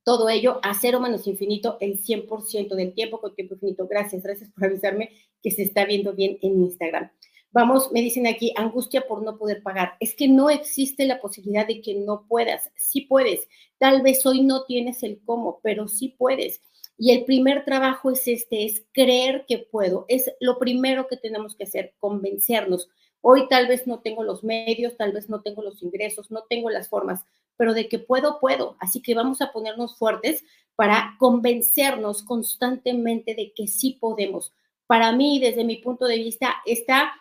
todo 0.05 0.29
ello 0.29 0.61
a 0.63 0.75
cero 0.75 1.01
menos 1.01 1.27
infinito 1.27 1.79
el 1.81 2.01
100% 2.01 2.75
del 2.75 2.93
tiempo 2.95 3.21
con 3.21 3.35
tiempo 3.35 3.55
infinito. 3.55 3.89
Gracias, 3.89 4.23
gracias 4.23 4.51
por 4.51 4.67
avisarme 4.67 5.11
que 5.43 5.51
se 5.51 5.63
está 5.63 5.85
viendo 5.87 6.13
bien 6.13 6.39
en 6.43 6.63
Instagram. 6.63 7.11
Vamos, 7.51 7.93
me 7.93 8.03
dicen 8.03 8.27
aquí, 8.27 8.53
angustia 8.57 9.07
por 9.07 9.23
no 9.23 9.39
poder 9.39 9.63
pagar. 9.63 9.95
Es 10.01 10.15
que 10.15 10.29
no 10.29 10.51
existe 10.51 11.07
la 11.07 11.21
posibilidad 11.21 11.67
de 11.67 11.81
que 11.81 11.95
no 11.95 12.27
puedas. 12.29 12.71
Sí 12.75 13.03
puedes. 13.03 13.49
Tal 13.79 14.03
vez 14.03 14.27
hoy 14.27 14.43
no 14.43 14.65
tienes 14.65 15.03
el 15.05 15.21
cómo, 15.25 15.61
pero 15.63 15.87
sí 15.89 16.17
puedes. 16.19 16.61
Y 16.99 17.13
el 17.13 17.25
primer 17.25 17.65
trabajo 17.65 18.11
es 18.11 18.27
este, 18.29 18.65
es 18.65 18.85
creer 18.93 19.45
que 19.49 19.59
puedo. 19.59 20.05
Es 20.09 20.33
lo 20.41 20.59
primero 20.59 21.07
que 21.07 21.17
tenemos 21.17 21.55
que 21.55 21.65
hacer, 21.65 21.95
convencernos. 21.99 22.89
Hoy 23.21 23.49
tal 23.49 23.69
vez 23.69 23.87
no 23.87 24.01
tengo 24.01 24.23
los 24.23 24.45
medios, 24.45 24.97
tal 24.97 25.13
vez 25.13 25.31
no 25.31 25.41
tengo 25.41 25.63
los 25.63 25.83
ingresos, 25.83 26.31
no 26.31 26.45
tengo 26.49 26.71
las 26.71 26.89
formas, 26.89 27.25
pero 27.57 27.75
de 27.75 27.89
que 27.89 27.99
puedo, 27.99 28.41
puedo. 28.41 28.77
Así 28.81 29.01
que 29.01 29.15
vamos 29.15 29.41
a 29.41 29.53
ponernos 29.53 29.97
fuertes 29.97 30.45
para 30.77 31.17
convencernos 31.19 32.23
constantemente 32.23 33.35
de 33.35 33.53
que 33.55 33.67
sí 33.67 33.97
podemos. 34.01 34.53
Para 34.87 35.13
mí, 35.13 35.39
desde 35.39 35.65
mi 35.65 35.77
punto 35.77 36.07
de 36.07 36.19
vista, 36.19 36.57
está 36.67 37.13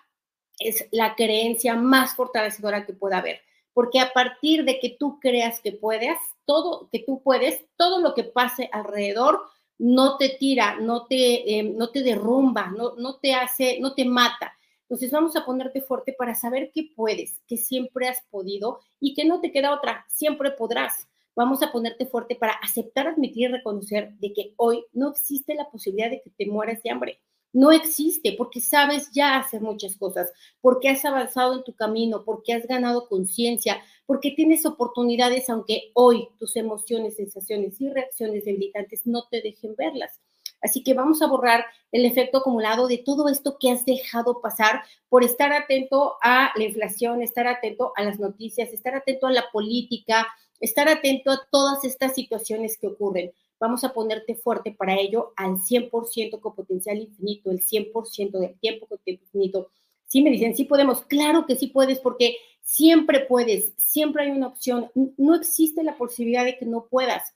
es 0.59 0.87
la 0.91 1.15
creencia 1.15 1.75
más 1.75 2.15
fortalecedora 2.15 2.85
que 2.85 2.93
pueda 2.93 3.17
haber, 3.17 3.41
porque 3.73 3.99
a 3.99 4.13
partir 4.13 4.65
de 4.65 4.79
que 4.79 4.95
tú 4.99 5.19
creas 5.19 5.59
que 5.61 5.71
puedes, 5.71 6.17
todo, 6.45 6.89
que 6.91 6.99
tú 6.99 7.21
puedes, 7.23 7.65
todo 7.75 7.99
lo 7.99 8.13
que 8.13 8.23
pase 8.23 8.69
alrededor 8.71 9.41
no 9.79 10.17
te 10.17 10.29
tira, 10.29 10.77
no 10.79 11.05
te, 11.05 11.59
em, 11.59 11.75
no 11.75 11.89
te 11.89 12.03
derrumba, 12.03 12.67
no, 12.67 12.95
no 12.95 13.15
te 13.15 13.33
hace, 13.33 13.79
no 13.79 13.93
te 13.93 14.05
mata. 14.05 14.53
Entonces 14.83 15.11
vamos 15.11 15.35
a 15.35 15.45
ponerte 15.45 15.81
fuerte 15.81 16.13
para 16.17 16.35
saber 16.35 16.71
que 16.73 16.91
puedes, 16.95 17.41
que 17.47 17.57
siempre 17.57 18.07
has 18.07 18.19
podido 18.29 18.79
y 18.99 19.13
que 19.13 19.25
no 19.25 19.41
te 19.41 19.51
queda 19.51 19.73
otra, 19.73 20.05
siempre 20.09 20.51
podrás. 20.51 21.07
Vamos 21.35 21.63
a 21.63 21.71
ponerte 21.71 22.05
fuerte 22.05 22.35
para 22.35 22.53
aceptar, 22.53 23.07
admitir 23.07 23.49
y 23.49 23.53
reconocer 23.53 24.13
de 24.19 24.33
que 24.33 24.53
hoy 24.57 24.85
no 24.93 25.09
existe 25.09 25.55
la 25.55 25.69
posibilidad 25.69 26.09
de 26.09 26.21
que 26.21 26.29
te 26.29 26.45
mueras 26.45 26.83
de 26.83 26.91
hambre 26.91 27.19
no 27.53 27.71
existe 27.71 28.33
porque 28.35 28.59
sabes 28.59 29.11
ya 29.11 29.37
hacer 29.37 29.61
muchas 29.61 29.95
cosas, 29.95 30.31
porque 30.59 30.89
has 30.89 31.05
avanzado 31.05 31.53
en 31.53 31.63
tu 31.63 31.73
camino, 31.73 32.23
porque 32.25 32.53
has 32.53 32.65
ganado 32.67 33.07
conciencia, 33.07 33.79
porque 34.07 34.31
tienes 34.31 34.65
oportunidades, 34.65 35.49
aunque 35.49 35.91
hoy 35.93 36.27
tus 36.39 36.55
emociones, 36.55 37.15
sensaciones 37.15 37.79
y 37.79 37.89
reacciones 37.89 38.45
debilitantes 38.45 39.05
no 39.05 39.27
te 39.29 39.41
dejen 39.41 39.75
verlas. 39.75 40.19
Así 40.63 40.83
que 40.83 40.93
vamos 40.93 41.21
a 41.21 41.27
borrar 41.27 41.65
el 41.91 42.05
efecto 42.05 42.39
acumulado 42.39 42.87
de 42.87 42.97
todo 42.97 43.27
esto 43.27 43.57
que 43.59 43.69
has 43.71 43.85
dejado 43.85 44.41
pasar 44.41 44.83
por 45.09 45.23
estar 45.23 45.51
atento 45.51 46.15
a 46.21 46.51
la 46.55 46.63
inflación, 46.63 47.21
estar 47.21 47.47
atento 47.47 47.93
a 47.95 48.03
las 48.03 48.19
noticias, 48.19 48.71
estar 48.71 48.95
atento 48.95 49.27
a 49.27 49.31
la 49.31 49.45
política, 49.51 50.27
estar 50.59 50.87
atento 50.87 51.31
a 51.31 51.41
todas 51.51 51.83
estas 51.83 52.15
situaciones 52.15 52.77
que 52.77 52.87
ocurren 52.87 53.31
vamos 53.63 53.85
a 53.85 53.93
ponerte 53.93 54.35
fuerte 54.35 54.73
para 54.73 54.99
ello 54.99 55.31
al 55.37 55.57
100% 55.57 56.41
con 56.41 56.53
potencial 56.53 56.97
infinito, 56.97 57.49
el 57.49 57.61
100% 57.61 58.31
del 58.31 58.59
tiempo 58.59 58.87
con 58.87 58.97
tiempo 58.99 59.23
infinito. 59.23 59.69
Sí 60.05 60.21
me 60.21 60.31
dicen, 60.31 60.53
sí 60.53 60.65
podemos, 60.65 61.03
claro 61.05 61.45
que 61.45 61.55
sí 61.55 61.67
puedes, 61.67 61.99
porque 61.99 62.35
siempre 62.61 63.21
puedes, 63.21 63.73
siempre 63.77 64.23
hay 64.23 64.31
una 64.31 64.47
opción, 64.47 64.91
no 65.17 65.33
existe 65.33 65.81
la 65.81 65.95
posibilidad 65.95 66.43
de 66.43 66.57
que 66.57 66.65
no 66.65 66.87
puedas, 66.89 67.33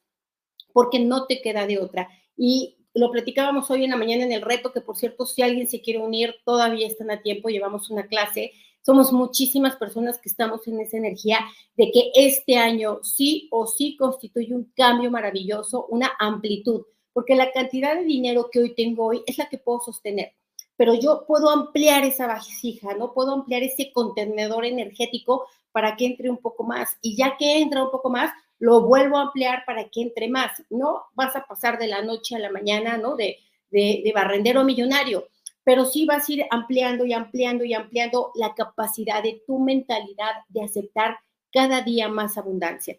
porque 0.74 1.00
no 1.00 1.27
te 1.27 1.41
queda 1.41 1.65
de 1.65 1.79
otra. 1.79 2.10
Y 2.36 2.75
lo 2.98 3.12
platicábamos 3.12 3.70
hoy 3.70 3.84
en 3.84 3.92
la 3.92 3.98
mañana 3.98 4.24
en 4.24 4.32
el 4.32 4.42
reto, 4.42 4.74
que 4.74 4.82
por 4.82 4.98
cierto, 4.98 5.25
si 5.25 5.42
alguien 5.42 5.68
se 5.68 5.82
quiere 5.82 6.00
unir, 6.00 6.36
todavía 6.44 6.88
están 6.88 7.12
a 7.12 7.22
tiempo, 7.22 7.50
llevamos 7.50 7.89
una 7.92 8.08
clase. 8.08 8.51
Somos 8.82 9.12
muchísimas 9.12 9.75
personas 9.75 10.18
que 10.20 10.30
estamos 10.30 10.68
en 10.68 10.80
esa 10.80 10.98
energía 10.98 11.39
de 11.75 11.92
que 11.92 12.12
este 12.16 12.58
año 12.58 13.00
sí 13.04 13.50
o 13.51 13.68
sí 13.68 13.96
constituye 13.98 14.54
un 14.54 14.72
cambio 14.75 15.12
maravilloso, 15.12 15.86
una 15.89 16.12
amplitud, 16.18 16.86
porque 17.13 17.36
la 17.36 17.51
cantidad 17.51 17.96
de 17.96 18.04
dinero 18.04 18.50
que 18.51 18.60
hoy 18.60 18.74
tengo 18.74 19.06
hoy 19.06 19.22
es 19.27 19.38
la 19.38 19.48
que 19.48 19.60
puedo 19.60 19.80
sostener, 19.82 20.34
pero 20.75 20.94
yo 20.96 21.25
puedo 21.27 21.50
ampliar 21.50 22.04
esa 22.04 22.27
vasija, 22.27 22.96
¿no? 22.96 23.13
Puedo 23.13 23.34
ampliar 23.34 23.62
ese 23.62 23.92
contenedor 23.92 24.66
energético 24.66 25.48
para 25.72 25.96
que 25.96 26.06
entre 26.06 26.30
un 26.30 26.38
poco 26.38 26.63
más. 26.63 26.98
Y 27.01 27.16
ya 27.16 27.38
que 27.38 27.60
entra 27.60 27.84
un 27.84 27.92
poco 27.92 28.10
más, 28.10 28.32
lo 28.59 28.81
vuelvo 28.81 29.17
a 29.17 29.23
ampliar 29.23 29.63
para 29.65 29.89
que 29.89 30.01
entre 30.01 30.29
más. 30.29 30.63
No 30.69 31.05
vas 31.13 31.35
a 31.35 31.45
pasar 31.45 31.77
de 31.77 31.87
la 31.87 32.01
noche 32.01 32.35
a 32.35 32.39
la 32.39 32.51
mañana, 32.51 32.97
¿no? 32.97 33.15
De, 33.15 33.37
de, 33.69 34.01
de 34.03 34.11
barrendero 34.13 34.63
millonario 34.63 35.27
pero 35.67 35.83
sí 35.83 36.05
vas 36.05 36.29
a 36.29 36.31
ir 36.31 36.45
ampliando 36.49 37.05
y 37.05 37.11
ampliando 37.11 37.65
y 37.65 37.73
ampliando 37.73 38.31
la 38.35 38.55
capacidad 38.55 39.21
de 39.21 39.43
tu 39.45 39.59
mentalidad 39.59 40.31
de 40.47 40.63
aceptar 40.63 41.17
cada 41.51 41.81
día 41.81 42.07
más 42.07 42.37
abundancia. 42.37 42.95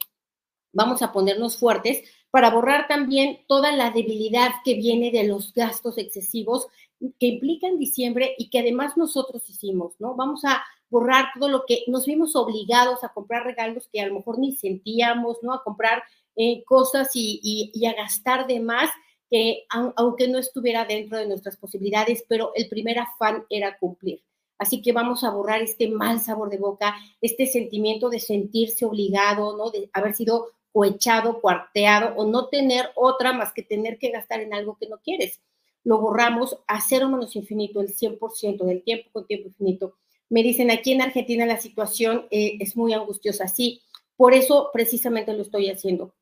Vamos 0.75 1.01
a 1.01 1.11
ponernos 1.11 1.57
fuertes 1.57 2.03
para 2.31 2.51
borrar 2.51 2.87
también 2.87 3.39
toda 3.49 3.73
la 3.73 3.91
debilidad 3.91 4.51
que 4.67 4.75
viene 4.75 5.11
de 5.11 5.25
los 5.25 5.55
gastos 5.55 5.97
excesivos 5.97 6.67
que 7.19 7.29
implican 7.29 7.79
diciembre 7.79 8.35
y 8.37 8.51
que 8.51 8.59
además 8.59 8.99
nosotros 8.99 9.49
hicimos, 9.49 9.95
¿no? 9.99 10.15
Vamos 10.15 10.45
a 10.45 10.63
borrar 10.91 11.27
todo 11.35 11.49
lo 11.49 11.65
que 11.67 11.85
nos 11.87 12.07
vimos 12.07 12.37
obligados 12.37 13.05
a 13.05 13.11
comprar 13.11 13.45
regalos 13.45 13.89
que 13.93 14.01
a 14.01 14.07
lo 14.07 14.15
mejor 14.15 14.39
ni 14.39 14.57
sentíamos, 14.57 15.39
¿no? 15.43 15.53
A 15.53 15.63
comprar 15.63 16.03
eh, 16.37 16.65
cosas 16.65 17.11
y, 17.15 17.71
y 17.75 17.87
a 17.87 17.95
gastar 17.95 18.47
de 18.47 18.61
más 18.61 18.91
que 19.31 19.67
aunque 19.69 20.29
no 20.29 20.39
estuviera 20.39 20.85
dentro 20.85 21.19
de 21.19 21.27
nuestras 21.27 21.57
posibilidades, 21.57 22.25
pero 22.29 22.53
el 22.55 22.69
primer 22.69 22.99
afán 22.99 23.45
era 23.51 23.79
cumplir. 23.79 24.23
Así 24.59 24.83
que 24.83 24.93
vamos 24.93 25.23
a 25.23 25.31
borrar 25.31 25.63
este 25.63 25.89
mal 25.89 26.21
sabor 26.21 26.51
de 26.51 26.59
boca, 26.59 26.97
este 27.21 27.47
sentimiento 27.47 28.11
de 28.11 28.19
sentirse 28.19 28.85
obligado, 28.85 29.57
¿no? 29.57 29.71
De 29.71 29.89
haber 29.93 30.15
sido 30.15 30.49
cohechado, 30.73 31.41
cuarteado 31.41 32.15
o 32.17 32.27
no 32.27 32.49
tener 32.49 32.91
otra 32.95 33.33
más 33.33 33.53
que 33.53 33.63
tener 33.63 33.99
que 33.99 34.11
gastar 34.11 34.41
en 34.41 34.55
algo 34.55 34.77
que 34.79 34.89
no 34.89 34.99
quieres. 34.99 35.41
lo 35.85 35.99
borramos 35.99 36.59
a 36.67 36.83
cero 36.83 37.09
menos 37.09 37.35
infinito, 37.35 37.81
el 37.81 37.95
100% 37.95 38.65
del 38.65 38.83
tiempo 38.83 39.09
con 39.13 39.27
tiempo 39.27 39.49
infinito. 39.49 39.95
Me 40.31 40.43
dicen, 40.43 40.71
aquí 40.71 40.93
en 40.93 41.03
Argentina 41.03 41.47
la 41.47 41.61
situación 41.61 42.27
eh, 42.31 42.57
es 42.61 42.77
muy 42.77 42.93
angustiosa, 42.93 43.49
sí, 43.49 43.83
por 44.17 44.35
eso 44.35 44.71
precisamente 44.73 45.33
lo 45.33 45.43
estoy 45.43 45.71
haciendo, 45.71 46.15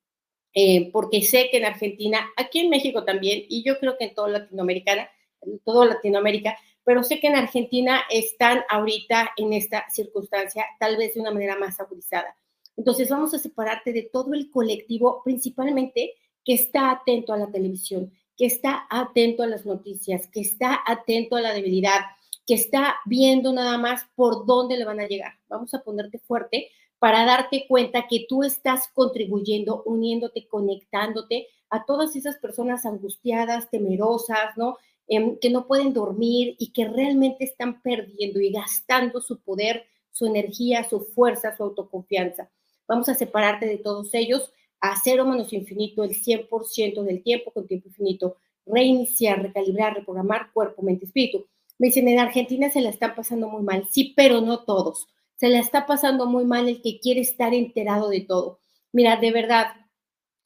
eh, 0.54 0.90
porque 0.92 1.22
sé 1.22 1.48
que 1.50 1.58
en 1.58 1.64
Argentina, 1.64 2.28
aquí 2.36 2.60
en 2.60 2.70
México 2.70 3.04
también, 3.04 3.44
y 3.48 3.62
yo 3.64 3.78
creo 3.78 3.96
que 3.98 4.04
en 4.04 4.14
toda 4.14 4.28
Latinoamérica, 4.28 5.10
en 5.42 5.58
toda 5.60 5.86
Latinoamérica, 5.86 6.56
pero 6.84 7.02
sé 7.02 7.18
que 7.18 7.26
en 7.26 7.34
Argentina 7.34 8.02
están 8.10 8.62
ahorita 8.68 9.32
en 9.36 9.52
esta 9.52 9.90
circunstancia, 9.90 10.64
tal 10.78 10.96
vez 10.96 11.14
de 11.14 11.20
una 11.20 11.32
manera 11.32 11.58
más 11.58 11.80
agudizada. 11.80 12.36
Entonces 12.76 13.08
vamos 13.08 13.34
a 13.34 13.38
separarte 13.38 13.92
de 13.92 14.02
todo 14.02 14.34
el 14.34 14.50
colectivo, 14.50 15.22
principalmente 15.24 16.14
que 16.44 16.54
está 16.54 16.92
atento 16.92 17.32
a 17.32 17.38
la 17.38 17.50
televisión, 17.50 18.12
que 18.36 18.46
está 18.46 18.86
atento 18.88 19.42
a 19.42 19.46
las 19.48 19.66
noticias, 19.66 20.28
que 20.28 20.40
está 20.40 20.80
atento 20.86 21.36
a 21.36 21.40
la 21.40 21.54
debilidad, 21.54 22.02
que 22.46 22.54
está 22.54 22.96
viendo 23.06 23.52
nada 23.52 23.76
más 23.76 24.02
por 24.14 24.46
dónde 24.46 24.76
le 24.76 24.84
van 24.84 25.00
a 25.00 25.08
llegar. 25.08 25.32
Vamos 25.48 25.74
a 25.74 25.82
ponerte 25.82 26.18
fuerte 26.18 26.70
para 26.98 27.24
darte 27.24 27.66
cuenta 27.68 28.06
que 28.08 28.26
tú 28.28 28.42
estás 28.42 28.88
contribuyendo, 28.94 29.82
uniéndote, 29.84 30.46
conectándote 30.48 31.48
a 31.70 31.84
todas 31.84 32.14
esas 32.16 32.36
personas 32.38 32.86
angustiadas, 32.86 33.68
temerosas, 33.70 34.56
¿no? 34.56 34.76
Em, 35.08 35.38
que 35.38 35.50
no 35.50 35.66
pueden 35.66 35.92
dormir 35.92 36.56
y 36.58 36.72
que 36.72 36.86
realmente 36.86 37.44
están 37.44 37.80
perdiendo 37.82 38.40
y 38.40 38.50
gastando 38.50 39.20
su 39.20 39.38
poder, 39.40 39.84
su 40.10 40.26
energía, 40.26 40.84
su 40.88 41.00
fuerza, 41.00 41.56
su 41.56 41.62
autoconfianza. 41.64 42.50
Vamos 42.88 43.08
a 43.08 43.14
separarte 43.14 43.66
de 43.66 43.78
todos 43.78 44.14
ellos 44.14 44.52
a 44.80 44.94
cero 45.02 45.24
menos 45.24 45.52
infinito 45.52 46.04
el 46.04 46.14
100% 46.14 47.02
del 47.02 47.22
tiempo 47.22 47.50
con 47.52 47.66
tiempo 47.66 47.88
infinito, 47.88 48.36
reiniciar, 48.64 49.42
recalibrar, 49.42 49.94
reprogramar 49.94 50.52
cuerpo, 50.52 50.82
mente, 50.82 51.06
espíritu. 51.06 51.46
Me 51.78 51.88
dicen, 51.88 52.08
en 52.08 52.18
Argentina 52.18 52.70
se 52.70 52.80
la 52.80 52.90
están 52.90 53.14
pasando 53.14 53.48
muy 53.48 53.62
mal, 53.62 53.86
sí, 53.90 54.14
pero 54.16 54.40
no 54.40 54.64
todos. 54.64 55.08
Se 55.36 55.48
la 55.48 55.58
está 55.58 55.86
pasando 55.86 56.26
muy 56.26 56.44
mal 56.44 56.68
el 56.68 56.80
que 56.82 56.98
quiere 57.00 57.20
estar 57.20 57.52
enterado 57.54 58.08
de 58.08 58.22
todo. 58.22 58.60
Mira, 58.92 59.16
de 59.16 59.30
verdad, 59.32 59.66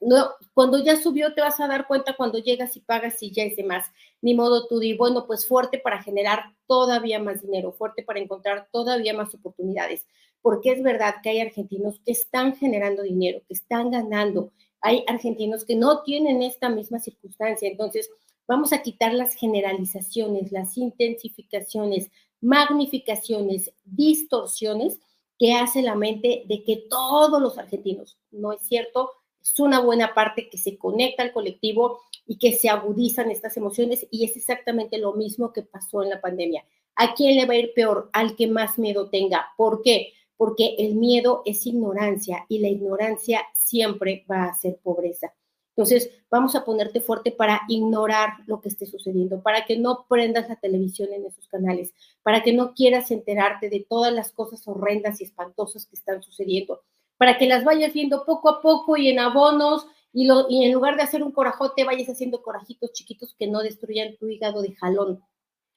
no, 0.01 0.31
cuando 0.55 0.83
ya 0.83 0.97
subió 0.97 1.35
te 1.35 1.41
vas 1.43 1.61
a 1.61 1.69
dar 1.69 1.87
cuenta 1.87 2.17
cuando 2.17 2.39
llegas 2.39 2.77
y 2.77 2.81
pagas 2.81 3.23
y 3.23 3.31
ya 3.33 3.45
es 3.45 3.57
de 3.57 3.65
más. 3.65 3.87
Ni 4.23 4.35
modo 4.35 4.67
tú 4.67 4.79
di, 4.81 4.97
bueno, 4.97 5.27
pues 5.27 5.47
fuerte 5.47 5.79
para 5.79 6.03
generar 6.03 6.55
todavía 6.67 7.19
más 7.19 7.43
dinero, 7.43 7.73
fuerte 7.73 8.03
para 8.03 8.19
encontrar 8.19 8.69
todavía 8.73 9.15
más 9.15 9.35
oportunidades, 9.35 10.07
porque 10.43 10.73
es 10.73 10.83
verdad 10.83 11.17
que 11.23 11.31
hay 11.31 11.41
argentinos 11.41 12.01
que 12.05 12.13
están 12.13 12.57
generando 12.57 13.03
dinero, 13.03 13.41
que 13.47 13.55
están 13.55 13.91
ganando. 13.91 14.53
Hay 14.81 15.05
argentinos 15.07 15.65
que 15.67 15.77
no 15.77 16.03
tienen 16.03 16.43
esta 16.43 16.71
misma 16.71 16.99
circunstancia. 16.99 17.69
Entonces, 17.69 18.11
vamos 18.51 18.73
a 18.73 18.83
quitar 18.83 19.15
las 19.15 19.37
generalizaciones, 19.37 20.51
las 20.51 20.77
intensificaciones, 20.77 22.11
magnificaciones, 22.41 23.73
distorsiones 23.85 24.99
que 25.39 25.53
hace 25.53 25.83
la 25.83 25.95
mente 25.95 26.43
de 26.47 26.65
que 26.65 26.85
todos 26.91 27.41
los 27.41 27.59
argentinos, 27.59 28.19
no 28.33 28.53
es 28.53 28.61
cierto, 28.63 29.13
es 29.41 29.57
una 29.61 29.79
buena 29.79 30.15
parte 30.15 30.49
que 30.51 30.59
se 30.59 30.77
conecta 30.77 31.23
al 31.23 31.33
colectivo 31.33 32.01
y 32.27 32.39
que 32.39 32.53
se 32.53 32.69
agudizan 32.69 33.31
estas 33.31 33.57
emociones 33.57 34.05
y 34.11 34.25
es 34.25 34.37
exactamente 34.37 34.99
lo 34.99 35.13
mismo 35.13 35.53
que 35.53 35.63
pasó 35.63 36.03
en 36.03 36.11
la 36.11 36.21
pandemia. 36.21 36.65
¿A 36.97 37.15
quién 37.15 37.37
le 37.37 37.47
va 37.47 37.53
a 37.53 37.59
ir 37.59 37.73
peor? 37.73 38.11
Al 38.13 38.35
que 38.35 38.49
más 38.49 38.81
miedo 38.81 39.11
tenga. 39.11 39.47
¿Por 39.57 39.81
qué? 39.83 40.13
Porque 40.37 40.75
el 40.77 40.97
miedo 40.97 41.43
es 41.45 41.65
ignorancia 41.67 42.47
y 42.49 42.59
la 42.59 42.69
ignorancia 42.69 43.47
siempre 43.55 44.25
va 44.29 44.47
a 44.47 44.57
ser 44.57 44.81
pobreza. 44.83 45.33
Entonces, 45.77 46.11
vamos 46.31 46.55
a 46.57 46.65
ponerte 46.65 47.01
fuerte 47.01 47.31
para 47.31 47.63
ignorar 47.69 48.35
lo 48.47 48.61
que 48.61 48.69
esté 48.69 48.87
sucediendo, 48.87 49.43
para 49.43 49.65
que 49.65 49.79
no 49.79 50.07
prendas 50.09 50.49
la 50.49 50.57
televisión 50.57 51.13
en 51.13 51.25
esos 51.25 51.47
canales, 51.49 51.95
para 52.23 52.43
que 52.43 52.53
no 52.53 52.75
quieras 52.75 53.11
enterarte 53.11 53.71
de 53.71 53.87
todas 53.89 54.13
las 54.13 54.33
cosas 54.33 54.67
horrendas 54.67 55.21
y 55.21 55.25
espantosas 55.25 55.87
que 55.87 55.97
están 55.97 56.23
sucediendo, 56.23 56.83
para 57.17 57.39
que 57.39 57.47
las 57.47 57.65
vayas 57.65 57.93
viendo 57.93 58.25
poco 58.25 58.49
a 58.49 58.61
poco 58.61 58.97
y 58.97 59.09
en 59.09 59.21
abonos 59.21 59.87
y, 60.13 60.27
lo, 60.27 60.51
y 60.51 60.65
en 60.65 60.73
lugar 60.73 60.97
de 60.97 61.03
hacer 61.03 61.23
un 61.23 61.33
corajote, 61.33 61.85
vayas 61.85 62.09
haciendo 62.09 62.43
corajitos 62.43 62.93
chiquitos 62.93 63.35
que 63.39 63.47
no 63.47 63.61
destruyan 63.63 64.17
tu 64.17 64.29
hígado 64.29 64.63
de 64.63 64.75
jalón. 64.75 65.23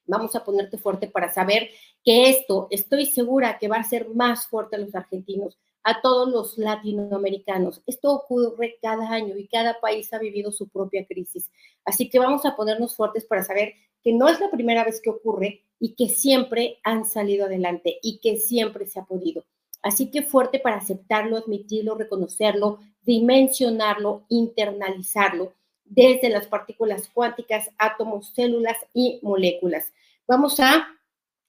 Vamos 0.06 0.34
a 0.36 0.44
ponerte 0.44 0.76
fuerte 0.76 1.06
para 1.06 1.32
saber 1.32 1.70
que 2.04 2.28
esto, 2.28 2.66
estoy 2.70 3.06
segura 3.06 3.58
que 3.58 3.68
va 3.68 3.76
a 3.76 3.84
ser 3.84 4.08
más 4.10 4.46
fuerte 4.46 4.76
a 4.76 4.80
los 4.80 4.94
argentinos, 4.94 5.56
a 5.84 6.00
todos 6.00 6.28
los 6.30 6.58
latinoamericanos. 6.58 7.82
Esto 7.86 8.12
ocurre 8.12 8.78
cada 8.80 9.10
año 9.10 9.36
y 9.36 9.46
cada 9.46 9.80
país 9.80 10.12
ha 10.12 10.18
vivido 10.18 10.50
su 10.50 10.68
propia 10.68 11.06
crisis. 11.06 11.50
Así 11.84 12.08
que 12.08 12.18
vamos 12.18 12.44
a 12.46 12.56
ponernos 12.56 12.96
fuertes 12.96 13.26
para 13.26 13.44
saber 13.44 13.74
que 14.02 14.12
no 14.12 14.28
es 14.28 14.40
la 14.40 14.50
primera 14.50 14.84
vez 14.84 15.00
que 15.00 15.10
ocurre 15.10 15.62
y 15.78 15.94
que 15.94 16.08
siempre 16.08 16.78
han 16.82 17.04
salido 17.04 17.46
adelante 17.46 17.98
y 18.02 18.18
que 18.18 18.36
siempre 18.36 18.86
se 18.86 18.98
ha 18.98 19.04
podido. 19.04 19.44
Así 19.82 20.10
que 20.10 20.22
fuerte 20.22 20.58
para 20.58 20.76
aceptarlo, 20.76 21.36
admitirlo, 21.36 21.94
reconocerlo, 21.94 22.80
dimensionarlo, 23.02 24.24
internalizarlo 24.30 25.52
desde 25.84 26.30
las 26.30 26.46
partículas 26.46 27.10
cuánticas, 27.12 27.70
átomos, 27.76 28.32
células 28.34 28.78
y 28.94 29.20
moléculas. 29.22 29.92
Vamos 30.26 30.58
a 30.58 30.88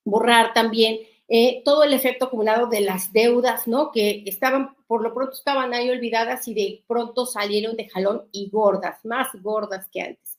borrar 0.03 0.53
también 0.53 0.99
eh, 1.27 1.61
todo 1.65 1.83
el 1.83 1.93
efecto 1.93 2.25
acumulado 2.25 2.67
de 2.67 2.81
las 2.81 3.11
deudas, 3.11 3.67
¿no? 3.67 3.91
Que 3.91 4.23
estaban, 4.25 4.75
por 4.87 5.01
lo 5.01 5.13
pronto 5.13 5.33
estaban 5.33 5.73
ahí 5.73 5.89
olvidadas 5.89 6.47
y 6.47 6.53
de 6.53 6.83
pronto 6.87 7.25
salieron 7.25 7.75
de 7.75 7.89
jalón 7.89 8.23
y 8.31 8.49
gordas, 8.49 9.03
más 9.05 9.29
gordas 9.41 9.87
que 9.91 10.01
antes. 10.01 10.37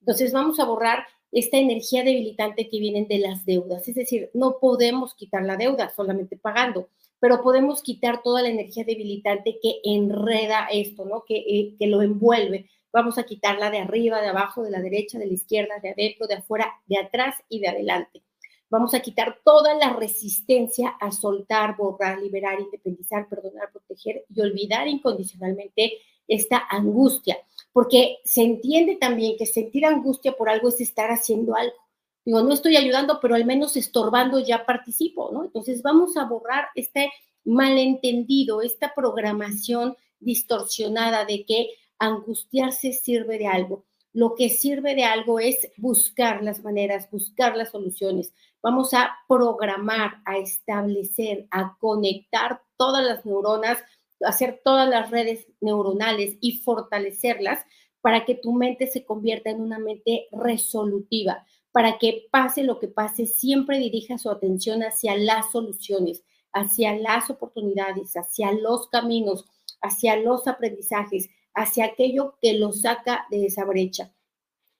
Entonces 0.00 0.32
vamos 0.32 0.60
a 0.60 0.64
borrar 0.64 1.06
esta 1.32 1.58
energía 1.58 2.04
debilitante 2.04 2.68
que 2.68 2.80
vienen 2.80 3.08
de 3.08 3.18
las 3.18 3.44
deudas. 3.44 3.86
Es 3.88 3.94
decir, 3.94 4.30
no 4.32 4.58
podemos 4.60 5.14
quitar 5.14 5.42
la 5.44 5.56
deuda 5.56 5.92
solamente 5.94 6.36
pagando 6.36 6.88
pero 7.20 7.42
podemos 7.42 7.82
quitar 7.82 8.22
toda 8.22 8.42
la 8.42 8.48
energía 8.48 8.84
debilitante 8.84 9.58
que 9.60 9.80
enreda 9.84 10.68
esto, 10.70 11.04
¿no? 11.04 11.24
Que, 11.24 11.36
eh, 11.38 11.74
que 11.78 11.86
lo 11.86 12.02
envuelve. 12.02 12.70
Vamos 12.92 13.18
a 13.18 13.24
quitarla 13.24 13.70
de 13.70 13.78
arriba, 13.78 14.20
de 14.20 14.28
abajo, 14.28 14.62
de 14.62 14.70
la 14.70 14.80
derecha, 14.80 15.18
de 15.18 15.26
la 15.26 15.34
izquierda, 15.34 15.78
de 15.82 15.90
adentro, 15.90 16.26
de 16.26 16.34
afuera, 16.34 16.72
de 16.86 16.98
atrás 16.98 17.34
y 17.48 17.60
de 17.60 17.68
adelante. 17.68 18.22
Vamos 18.70 18.92
a 18.94 19.00
quitar 19.00 19.38
toda 19.44 19.74
la 19.74 19.94
resistencia 19.94 20.90
a 21.00 21.10
soltar, 21.10 21.76
borrar, 21.76 22.20
liberar, 22.20 22.60
independizar, 22.60 23.28
perdonar, 23.28 23.72
proteger 23.72 24.24
y 24.34 24.40
olvidar 24.40 24.86
incondicionalmente 24.88 25.94
esta 26.26 26.66
angustia, 26.68 27.38
porque 27.72 28.18
se 28.24 28.42
entiende 28.42 28.96
también 28.96 29.36
que 29.38 29.46
sentir 29.46 29.86
angustia 29.86 30.32
por 30.32 30.50
algo 30.50 30.68
es 30.68 30.80
estar 30.80 31.10
haciendo 31.10 31.56
algo. 31.56 31.76
Digo, 32.24 32.42
no 32.42 32.52
estoy 32.52 32.76
ayudando, 32.76 33.18
pero 33.22 33.34
al 33.34 33.46
menos 33.46 33.74
estorbando 33.76 34.38
ya 34.38 34.66
participo, 34.66 35.30
¿no? 35.32 35.44
Entonces 35.44 35.80
vamos 35.80 36.18
a 36.18 36.24
borrar 36.24 36.68
este 36.74 37.10
malentendido, 37.44 38.60
esta 38.60 38.92
programación 38.94 39.96
distorsionada 40.20 41.24
de 41.24 41.46
que 41.46 41.70
angustiarse 41.98 42.92
sirve 42.92 43.38
de 43.38 43.46
algo. 43.46 43.87
Lo 44.12 44.34
que 44.34 44.48
sirve 44.48 44.94
de 44.94 45.04
algo 45.04 45.40
es 45.40 45.70
buscar 45.76 46.42
las 46.42 46.62
maneras, 46.62 47.10
buscar 47.10 47.56
las 47.56 47.70
soluciones. 47.70 48.32
Vamos 48.62 48.94
a 48.94 49.16
programar, 49.28 50.22
a 50.24 50.38
establecer, 50.38 51.46
a 51.50 51.76
conectar 51.78 52.62
todas 52.76 53.04
las 53.04 53.24
neuronas, 53.24 53.78
hacer 54.24 54.60
todas 54.64 54.88
las 54.88 55.10
redes 55.10 55.46
neuronales 55.60 56.36
y 56.40 56.58
fortalecerlas 56.58 57.64
para 58.00 58.24
que 58.24 58.34
tu 58.34 58.52
mente 58.52 58.86
se 58.86 59.04
convierta 59.04 59.50
en 59.50 59.60
una 59.60 59.78
mente 59.78 60.28
resolutiva 60.32 61.44
para 61.72 61.98
que 61.98 62.26
pase 62.30 62.64
lo 62.64 62.78
que 62.78 62.88
pase, 62.88 63.26
siempre 63.26 63.78
dirija 63.78 64.18
su 64.18 64.30
atención 64.30 64.82
hacia 64.82 65.16
las 65.16 65.52
soluciones, 65.52 66.24
hacia 66.52 66.96
las 66.96 67.30
oportunidades, 67.30 68.14
hacia 68.14 68.52
los 68.52 68.88
caminos, 68.88 69.44
hacia 69.80 70.16
los 70.16 70.48
aprendizajes, 70.48 71.28
hacia 71.58 71.86
aquello 71.86 72.36
que 72.40 72.54
lo 72.54 72.72
saca 72.72 73.26
de 73.30 73.46
esa 73.46 73.64
brecha. 73.64 74.12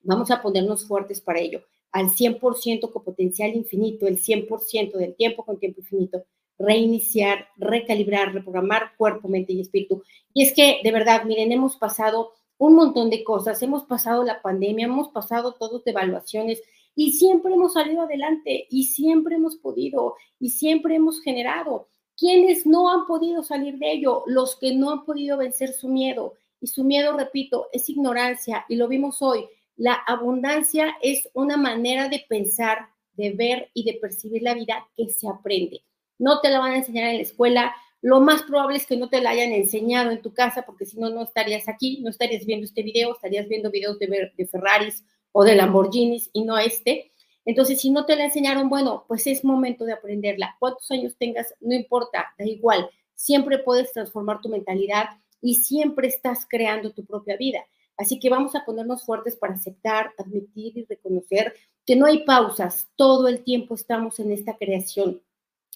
Vamos 0.01 0.31
a 0.31 0.41
ponernos 0.41 0.85
fuertes 0.85 1.19
para 1.19 1.39
ello, 1.39 1.61
al 1.91 2.07
100% 2.09 2.91
con 2.91 3.03
potencial 3.03 3.53
infinito, 3.53 4.07
el 4.07 4.17
100% 4.17 4.93
del 4.93 5.15
tiempo 5.15 5.43
con 5.45 5.59
tiempo 5.59 5.81
infinito, 5.81 6.23
reiniciar, 6.57 7.49
recalibrar, 7.57 8.33
reprogramar 8.33 8.95
cuerpo, 8.97 9.27
mente 9.27 9.51
y 9.51 9.61
espíritu. 9.61 10.03
Y 10.33 10.43
es 10.43 10.53
que, 10.53 10.79
de 10.81 10.91
verdad, 10.91 11.25
miren, 11.25 11.51
hemos 11.51 11.75
pasado 11.75 12.31
un 12.57 12.75
montón 12.75 13.09
de 13.09 13.23
cosas, 13.25 13.61
hemos 13.61 13.83
pasado 13.83 14.23
la 14.23 14.41
pandemia, 14.41 14.85
hemos 14.85 15.09
pasado 15.09 15.55
todos 15.55 15.83
de 15.83 15.91
evaluaciones, 15.91 16.61
y 16.95 17.13
siempre 17.13 17.53
hemos 17.53 17.73
salido 17.73 18.01
adelante 18.01 18.67
y 18.69 18.85
siempre 18.85 19.35
hemos 19.35 19.55
podido 19.55 20.15
y 20.39 20.49
siempre 20.49 20.95
hemos 20.95 21.21
generado. 21.21 21.87
Quienes 22.17 22.65
no 22.65 22.89
han 22.89 23.05
podido 23.05 23.43
salir 23.43 23.77
de 23.77 23.93
ello, 23.93 24.23
los 24.25 24.57
que 24.57 24.75
no 24.75 24.91
han 24.91 25.05
podido 25.05 25.37
vencer 25.37 25.71
su 25.71 25.87
miedo. 25.87 26.33
Y 26.61 26.67
su 26.67 26.83
miedo, 26.83 27.15
repito, 27.15 27.67
es 27.71 27.89
ignorancia 27.89 28.65
y 28.67 28.75
lo 28.75 28.87
vimos 28.87 29.21
hoy. 29.21 29.45
La 29.77 29.93
abundancia 29.93 30.97
es 31.01 31.29
una 31.33 31.55
manera 31.55 32.09
de 32.09 32.25
pensar, 32.27 32.89
de 33.13 33.31
ver 33.31 33.69
y 33.73 33.83
de 33.85 33.93
percibir 33.93 34.43
la 34.43 34.53
vida 34.53 34.87
que 34.97 35.09
se 35.09 35.27
aprende. 35.27 35.83
No 36.17 36.41
te 36.41 36.49
la 36.49 36.59
van 36.59 36.73
a 36.73 36.77
enseñar 36.77 37.09
en 37.09 37.15
la 37.15 37.21
escuela. 37.21 37.73
Lo 38.01 38.19
más 38.19 38.43
probable 38.43 38.77
es 38.77 38.85
que 38.85 38.97
no 38.97 39.09
te 39.09 39.21
la 39.21 39.29
hayan 39.29 39.53
enseñado 39.53 40.11
en 40.11 40.21
tu 40.21 40.33
casa, 40.33 40.63
porque 40.63 40.85
si 40.85 40.99
no, 40.99 41.09
no 41.09 41.23
estarías 41.23 41.69
aquí, 41.69 41.99
no 42.01 42.09
estarías 42.09 42.45
viendo 42.45 42.65
este 42.65 42.83
video, 42.83 43.13
estarías 43.13 43.47
viendo 43.47 43.71
videos 43.71 43.97
de, 43.99 44.31
de 44.35 44.47
Ferraris 44.47 45.05
o 45.31 45.45
de 45.45 45.55
Lamborghinis 45.55 46.29
y 46.33 46.43
no 46.43 46.57
este. 46.57 47.11
Entonces, 47.45 47.79
si 47.79 47.89
no 47.89 48.05
te 48.05 48.15
la 48.15 48.25
enseñaron, 48.25 48.69
bueno, 48.69 49.05
pues 49.07 49.25
es 49.27 49.43
momento 49.45 49.85
de 49.85 49.93
aprenderla. 49.93 50.55
Cuántos 50.59 50.91
años 50.91 51.15
tengas, 51.17 51.53
no 51.61 51.73
importa, 51.73 52.33
da 52.37 52.45
igual. 52.45 52.89
Siempre 53.15 53.59
puedes 53.59 53.91
transformar 53.93 54.41
tu 54.41 54.49
mentalidad 54.49 55.09
y 55.41 55.55
siempre 55.55 56.07
estás 56.07 56.45
creando 56.47 56.91
tu 56.91 57.05
propia 57.05 57.37
vida. 57.37 57.65
Así 57.97 58.19
que 58.19 58.29
vamos 58.29 58.55
a 58.55 58.63
ponernos 58.63 59.03
fuertes 59.03 59.35
para 59.35 59.55
aceptar, 59.55 60.13
admitir 60.17 60.77
y 60.77 60.85
reconocer 60.85 61.53
que 61.85 61.95
no 61.95 62.05
hay 62.05 62.23
pausas. 62.23 62.87
Todo 62.95 63.27
el 63.27 63.43
tiempo 63.43 63.75
estamos 63.75 64.19
en 64.19 64.31
esta 64.31 64.55
creación. 64.57 65.21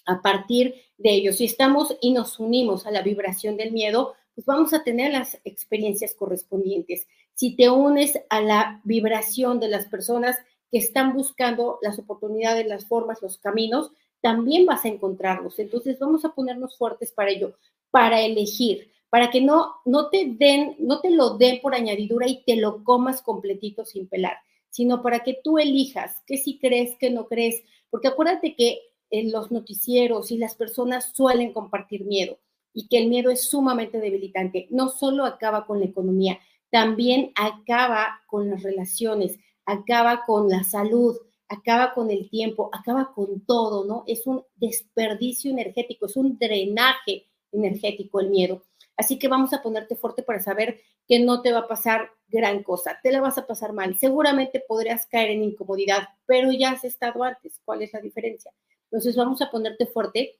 A 0.06 0.22
partir 0.22 0.74
de 0.96 1.10
ello, 1.10 1.32
si 1.32 1.44
estamos 1.44 1.96
y 2.00 2.12
nos 2.12 2.38
unimos 2.38 2.86
a 2.86 2.90
la 2.90 3.02
vibración 3.02 3.56
del 3.56 3.72
miedo, 3.72 4.14
pues 4.34 4.46
vamos 4.46 4.72
a 4.72 4.82
tener 4.82 5.12
las 5.12 5.38
experiencias 5.44 6.14
correspondientes. 6.14 7.06
Si 7.34 7.56
te 7.56 7.68
unes 7.70 8.18
a 8.30 8.40
la 8.40 8.80
vibración 8.84 9.60
de 9.60 9.68
las 9.68 9.86
personas 9.86 10.36
que 10.70 10.78
están 10.78 11.12
buscando 11.12 11.78
las 11.82 11.98
oportunidades, 11.98 12.66
las 12.66 12.86
formas, 12.86 13.22
los 13.22 13.38
caminos, 13.38 13.92
también 14.20 14.64
vas 14.66 14.84
a 14.84 14.88
encontrarlos. 14.88 15.58
Entonces 15.58 15.98
vamos 15.98 16.24
a 16.24 16.34
ponernos 16.34 16.78
fuertes 16.78 17.12
para 17.12 17.30
ello, 17.30 17.58
para 17.90 18.22
elegir, 18.22 18.90
para 19.14 19.30
que 19.30 19.40
no, 19.40 19.76
no 19.84 20.10
te 20.10 20.34
den, 20.36 20.74
no 20.80 21.00
te 21.00 21.08
lo 21.08 21.38
den 21.38 21.60
por 21.60 21.72
añadidura 21.72 22.26
y 22.26 22.42
te 22.42 22.56
lo 22.56 22.82
comas 22.82 23.22
completito 23.22 23.84
sin 23.84 24.08
pelar, 24.08 24.38
sino 24.70 25.04
para 25.04 25.20
que 25.20 25.38
tú 25.40 25.56
elijas 25.56 26.20
qué 26.26 26.36
sí 26.36 26.58
crees, 26.58 26.96
qué 26.98 27.10
no 27.10 27.28
crees, 27.28 27.62
porque 27.90 28.08
acuérdate 28.08 28.56
que 28.56 28.80
en 29.10 29.30
los 29.30 29.52
noticieros 29.52 30.32
y 30.32 30.36
las 30.36 30.56
personas 30.56 31.12
suelen 31.14 31.52
compartir 31.52 32.04
miedo 32.04 32.40
y 32.72 32.88
que 32.88 32.98
el 32.98 33.08
miedo 33.08 33.30
es 33.30 33.42
sumamente 33.42 34.00
debilitante. 34.00 34.66
No 34.70 34.88
solo 34.88 35.24
acaba 35.26 35.64
con 35.64 35.78
la 35.78 35.86
economía, 35.86 36.40
también 36.70 37.30
acaba 37.36 38.20
con 38.26 38.50
las 38.50 38.64
relaciones, 38.64 39.38
acaba 39.64 40.24
con 40.26 40.48
la 40.48 40.64
salud, 40.64 41.16
acaba 41.46 41.94
con 41.94 42.10
el 42.10 42.28
tiempo, 42.30 42.68
acaba 42.72 43.12
con 43.14 43.42
todo, 43.42 43.84
¿no? 43.84 44.02
Es 44.08 44.26
un 44.26 44.42
desperdicio 44.56 45.52
energético, 45.52 46.06
es 46.06 46.16
un 46.16 46.36
drenaje 46.36 47.28
energético 47.52 48.18
el 48.20 48.30
miedo. 48.30 48.62
Así 48.96 49.18
que 49.18 49.28
vamos 49.28 49.52
a 49.52 49.62
ponerte 49.62 49.96
fuerte 49.96 50.22
para 50.22 50.40
saber 50.40 50.80
que 51.06 51.20
no 51.20 51.42
te 51.42 51.52
va 51.52 51.60
a 51.60 51.68
pasar 51.68 52.10
gran 52.28 52.62
cosa, 52.62 52.98
te 53.02 53.12
la 53.12 53.20
vas 53.20 53.38
a 53.38 53.46
pasar 53.46 53.72
mal. 53.72 53.98
Seguramente 53.98 54.62
podrías 54.66 55.06
caer 55.06 55.30
en 55.30 55.42
incomodidad, 55.42 56.08
pero 56.26 56.52
ya 56.52 56.70
has 56.70 56.84
estado 56.84 57.22
antes. 57.22 57.60
¿Cuál 57.64 57.82
es 57.82 57.92
la 57.92 58.00
diferencia? 58.00 58.52
Entonces 58.84 59.16
vamos 59.16 59.42
a 59.42 59.50
ponerte 59.50 59.86
fuerte 59.86 60.38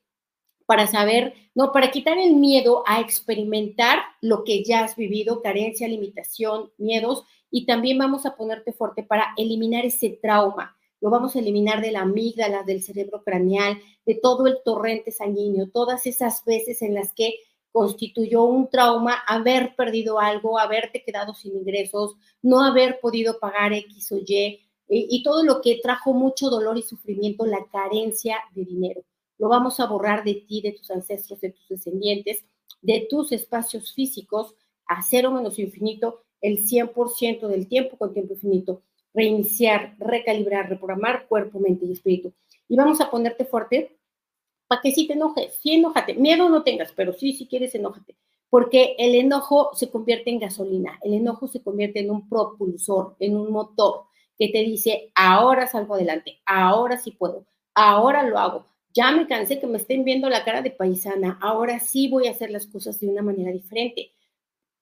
para 0.66 0.86
saber, 0.86 1.34
no, 1.54 1.72
para 1.72 1.90
quitar 1.90 2.18
el 2.18 2.34
miedo 2.34 2.84
a 2.86 3.00
experimentar 3.00 3.98
lo 4.20 4.44
que 4.44 4.64
ya 4.64 4.84
has 4.84 4.96
vivido, 4.96 5.42
carencia, 5.42 5.88
limitación, 5.88 6.70
miedos, 6.78 7.24
y 7.50 7.66
también 7.66 7.98
vamos 7.98 8.26
a 8.26 8.36
ponerte 8.36 8.72
fuerte 8.72 9.02
para 9.02 9.34
eliminar 9.36 9.84
ese 9.84 10.18
trauma. 10.22 10.76
Lo 11.00 11.10
vamos 11.10 11.36
a 11.36 11.40
eliminar 11.40 11.82
de 11.82 11.92
la 11.92 12.00
amígdala, 12.00 12.62
del 12.62 12.82
cerebro 12.82 13.22
craneal, 13.22 13.78
de 14.06 14.14
todo 14.14 14.46
el 14.46 14.58
torrente 14.64 15.12
sanguíneo, 15.12 15.68
todas 15.70 16.06
esas 16.06 16.44
veces 16.44 16.80
en 16.80 16.94
las 16.94 17.12
que 17.12 17.34
constituyó 17.74 18.44
un 18.44 18.70
trauma 18.70 19.14
haber 19.26 19.74
perdido 19.74 20.20
algo, 20.20 20.60
haberte 20.60 21.02
quedado 21.02 21.34
sin 21.34 21.56
ingresos, 21.56 22.14
no 22.40 22.62
haber 22.62 23.00
podido 23.00 23.40
pagar 23.40 23.72
X 23.72 24.12
o 24.12 24.18
Y, 24.18 24.60
y 24.86 25.22
todo 25.24 25.42
lo 25.42 25.60
que 25.60 25.80
trajo 25.82 26.12
mucho 26.12 26.50
dolor 26.50 26.78
y 26.78 26.82
sufrimiento, 26.82 27.44
la 27.44 27.66
carencia 27.72 28.36
de 28.54 28.64
dinero. 28.64 29.02
Lo 29.38 29.48
vamos 29.48 29.80
a 29.80 29.86
borrar 29.86 30.22
de 30.22 30.34
ti, 30.34 30.60
de 30.62 30.70
tus 30.70 30.88
ancestros, 30.92 31.40
de 31.40 31.50
tus 31.50 31.66
descendientes, 31.68 32.44
de 32.80 33.08
tus 33.10 33.32
espacios 33.32 33.92
físicos 33.92 34.54
a 34.86 35.02
cero 35.02 35.32
menos 35.32 35.58
infinito 35.58 36.22
el 36.40 36.58
100% 36.58 37.48
del 37.48 37.66
tiempo 37.66 37.98
con 37.98 38.12
tiempo 38.12 38.34
infinito. 38.34 38.82
Reiniciar, 39.12 39.96
recalibrar, 39.98 40.68
reprogramar 40.68 41.26
cuerpo, 41.26 41.58
mente 41.58 41.86
y 41.86 41.92
espíritu. 41.92 42.32
Y 42.68 42.76
vamos 42.76 43.00
a 43.00 43.10
ponerte 43.10 43.44
fuerte 43.44 43.98
para 44.66 44.80
que 44.82 44.92
sí 44.92 45.06
te 45.06 45.14
enojes, 45.14 45.58
sí 45.62 45.74
enójate. 45.74 46.14
Miedo 46.14 46.48
no 46.48 46.62
tengas, 46.62 46.92
pero 46.92 47.12
sí, 47.12 47.32
si 47.32 47.46
quieres, 47.46 47.74
enójate. 47.74 48.16
Porque 48.50 48.94
el 48.98 49.14
enojo 49.14 49.70
se 49.74 49.90
convierte 49.90 50.30
en 50.30 50.38
gasolina, 50.38 50.98
el 51.02 51.14
enojo 51.14 51.48
se 51.48 51.62
convierte 51.62 52.00
en 52.00 52.10
un 52.10 52.28
propulsor, 52.28 53.16
en 53.18 53.36
un 53.36 53.50
motor 53.50 54.04
que 54.38 54.48
te 54.48 54.58
dice, 54.58 55.10
ahora 55.14 55.66
salgo 55.66 55.94
adelante, 55.94 56.40
ahora 56.46 56.98
sí 56.98 57.12
puedo, 57.12 57.46
ahora 57.74 58.22
lo 58.22 58.38
hago. 58.38 58.66
Ya 58.92 59.10
me 59.10 59.26
cansé 59.26 59.58
que 59.58 59.66
me 59.66 59.78
estén 59.78 60.04
viendo 60.04 60.28
la 60.28 60.44
cara 60.44 60.62
de 60.62 60.70
paisana, 60.70 61.38
ahora 61.42 61.80
sí 61.80 62.08
voy 62.08 62.28
a 62.28 62.30
hacer 62.30 62.50
las 62.50 62.66
cosas 62.66 63.00
de 63.00 63.08
una 63.08 63.22
manera 63.22 63.50
diferente. 63.50 64.12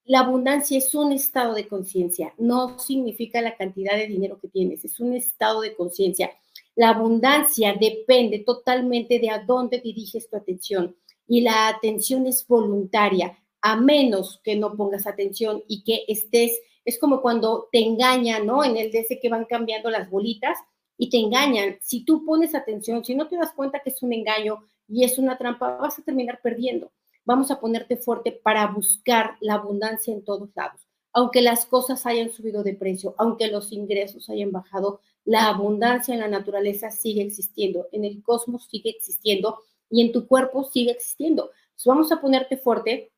La 0.05 0.19
abundancia 0.19 0.77
es 0.77 0.93
un 0.93 1.11
estado 1.13 1.53
de 1.53 1.67
conciencia, 1.67 2.33
no 2.37 2.77
significa 2.77 3.41
la 3.41 3.55
cantidad 3.55 3.95
de 3.95 4.07
dinero 4.07 4.39
que 4.39 4.49
tienes, 4.49 4.85
es 4.85 4.99
un 4.99 5.13
estado 5.13 5.61
de 5.61 5.75
conciencia. 5.75 6.29
La 6.75 6.89
abundancia 6.89 7.75
depende 7.79 8.39
totalmente 8.39 9.19
de 9.19 9.29
a 9.29 9.43
dónde 9.43 9.79
diriges 9.79 10.29
tu 10.29 10.37
atención 10.37 10.95
y 11.27 11.41
la 11.41 11.67
atención 11.67 12.25
es 12.27 12.45
voluntaria, 12.47 13.37
a 13.61 13.75
menos 13.75 14.41
que 14.43 14.55
no 14.55 14.75
pongas 14.75 15.07
atención 15.07 15.63
y 15.67 15.83
que 15.83 16.03
estés 16.07 16.59
es 16.85 16.99
como 16.99 17.21
cuando 17.21 17.69
te 17.71 17.79
engañan, 17.79 18.45
¿no? 18.45 18.63
En 18.63 18.75
el 18.77 18.91
DC 18.91 19.19
que 19.21 19.29
van 19.29 19.45
cambiando 19.45 19.89
las 19.89 20.09
bolitas 20.09 20.57
y 20.97 21.09
te 21.09 21.17
engañan. 21.17 21.77
Si 21.81 22.03
tú 22.03 22.25
pones 22.25 22.55
atención, 22.55 23.05
si 23.05 23.15
no 23.15 23.27
te 23.27 23.37
das 23.37 23.53
cuenta 23.53 23.79
que 23.79 23.89
es 23.89 24.01
un 24.03 24.13
engaño 24.13 24.65
y 24.87 25.03
es 25.03 25.17
una 25.17 25.37
trampa, 25.37 25.77
vas 25.77 25.97
a 25.99 26.03
terminar 26.03 26.39
perdiendo. 26.41 26.91
Vamos 27.25 27.51
a 27.51 27.59
ponerte 27.59 27.95
fuerte 27.95 28.31
para 28.31 28.67
buscar 28.67 29.37
la 29.39 29.55
abundancia 29.55 30.13
en 30.13 30.25
todos 30.25 30.49
lados. 30.55 30.81
Aunque 31.13 31.41
las 31.41 31.65
cosas 31.65 32.05
hayan 32.05 32.31
subido 32.31 32.63
de 32.63 32.73
precio, 32.73 33.15
aunque 33.17 33.47
los 33.47 33.71
ingresos 33.71 34.29
hayan 34.29 34.51
bajado, 34.51 34.99
la 35.25 35.47
abundancia 35.47 36.13
en 36.13 36.19
la 36.19 36.27
naturaleza 36.27 36.91
sigue 36.91 37.21
existiendo, 37.21 37.87
en 37.91 38.05
el 38.05 38.21
cosmos 38.21 38.67
sigue 38.69 38.89
existiendo 38.89 39.59
y 39.89 40.01
en 40.01 40.11
tu 40.11 40.27
cuerpo 40.27 40.63
sigue 40.63 40.91
existiendo. 40.91 41.51
Vamos 41.85 42.11
a 42.11 42.21
ponerte 42.21 42.57
fuerte 42.57 43.11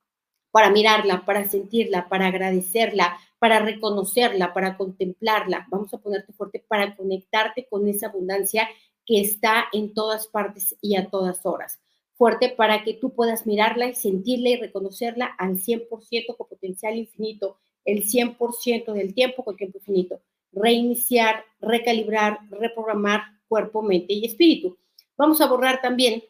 para 0.51 0.69
mirarla, 0.69 1.25
para 1.25 1.47
sentirla, 1.47 2.07
para 2.07 2.27
agradecerla, 2.27 3.17
para 3.39 3.59
reconocerla, 3.59 4.53
para 4.53 4.77
contemplarla. 4.77 5.67
Vamos 5.69 5.93
a 5.93 5.97
ponerte 5.97 6.33
fuerte 6.33 6.63
para 6.67 6.95
conectarte 6.95 7.67
con 7.69 7.87
esa 7.87 8.07
abundancia 8.07 8.67
que 9.05 9.21
está 9.21 9.65
en 9.73 9.93
todas 9.93 10.27
partes 10.27 10.75
y 10.81 10.95
a 10.95 11.09
todas 11.09 11.45
horas. 11.45 11.79
Fuerte 12.13 12.49
para 12.49 12.83
que 12.83 12.93
tú 12.93 13.13
puedas 13.13 13.45
mirarla 13.45 13.87
y 13.87 13.95
sentirla 13.95 14.49
y 14.49 14.55
reconocerla 14.55 15.25
al 15.37 15.57
100% 15.57 16.35
con 16.37 16.47
potencial 16.47 16.95
infinito, 16.95 17.57
el 17.83 18.05
100% 18.05 18.93
del 18.93 19.13
tiempo 19.13 19.43
con 19.43 19.57
tiempo 19.57 19.77
infinito. 19.79 20.21
Reiniciar, 20.55 21.43
recalibrar, 21.59 22.39
reprogramar 22.49 23.21
cuerpo, 23.47 23.81
mente 23.81 24.13
y 24.13 24.25
espíritu. 24.25 24.77
Vamos 25.17 25.39
a 25.41 25.47
borrar 25.47 25.81
también 25.81 26.23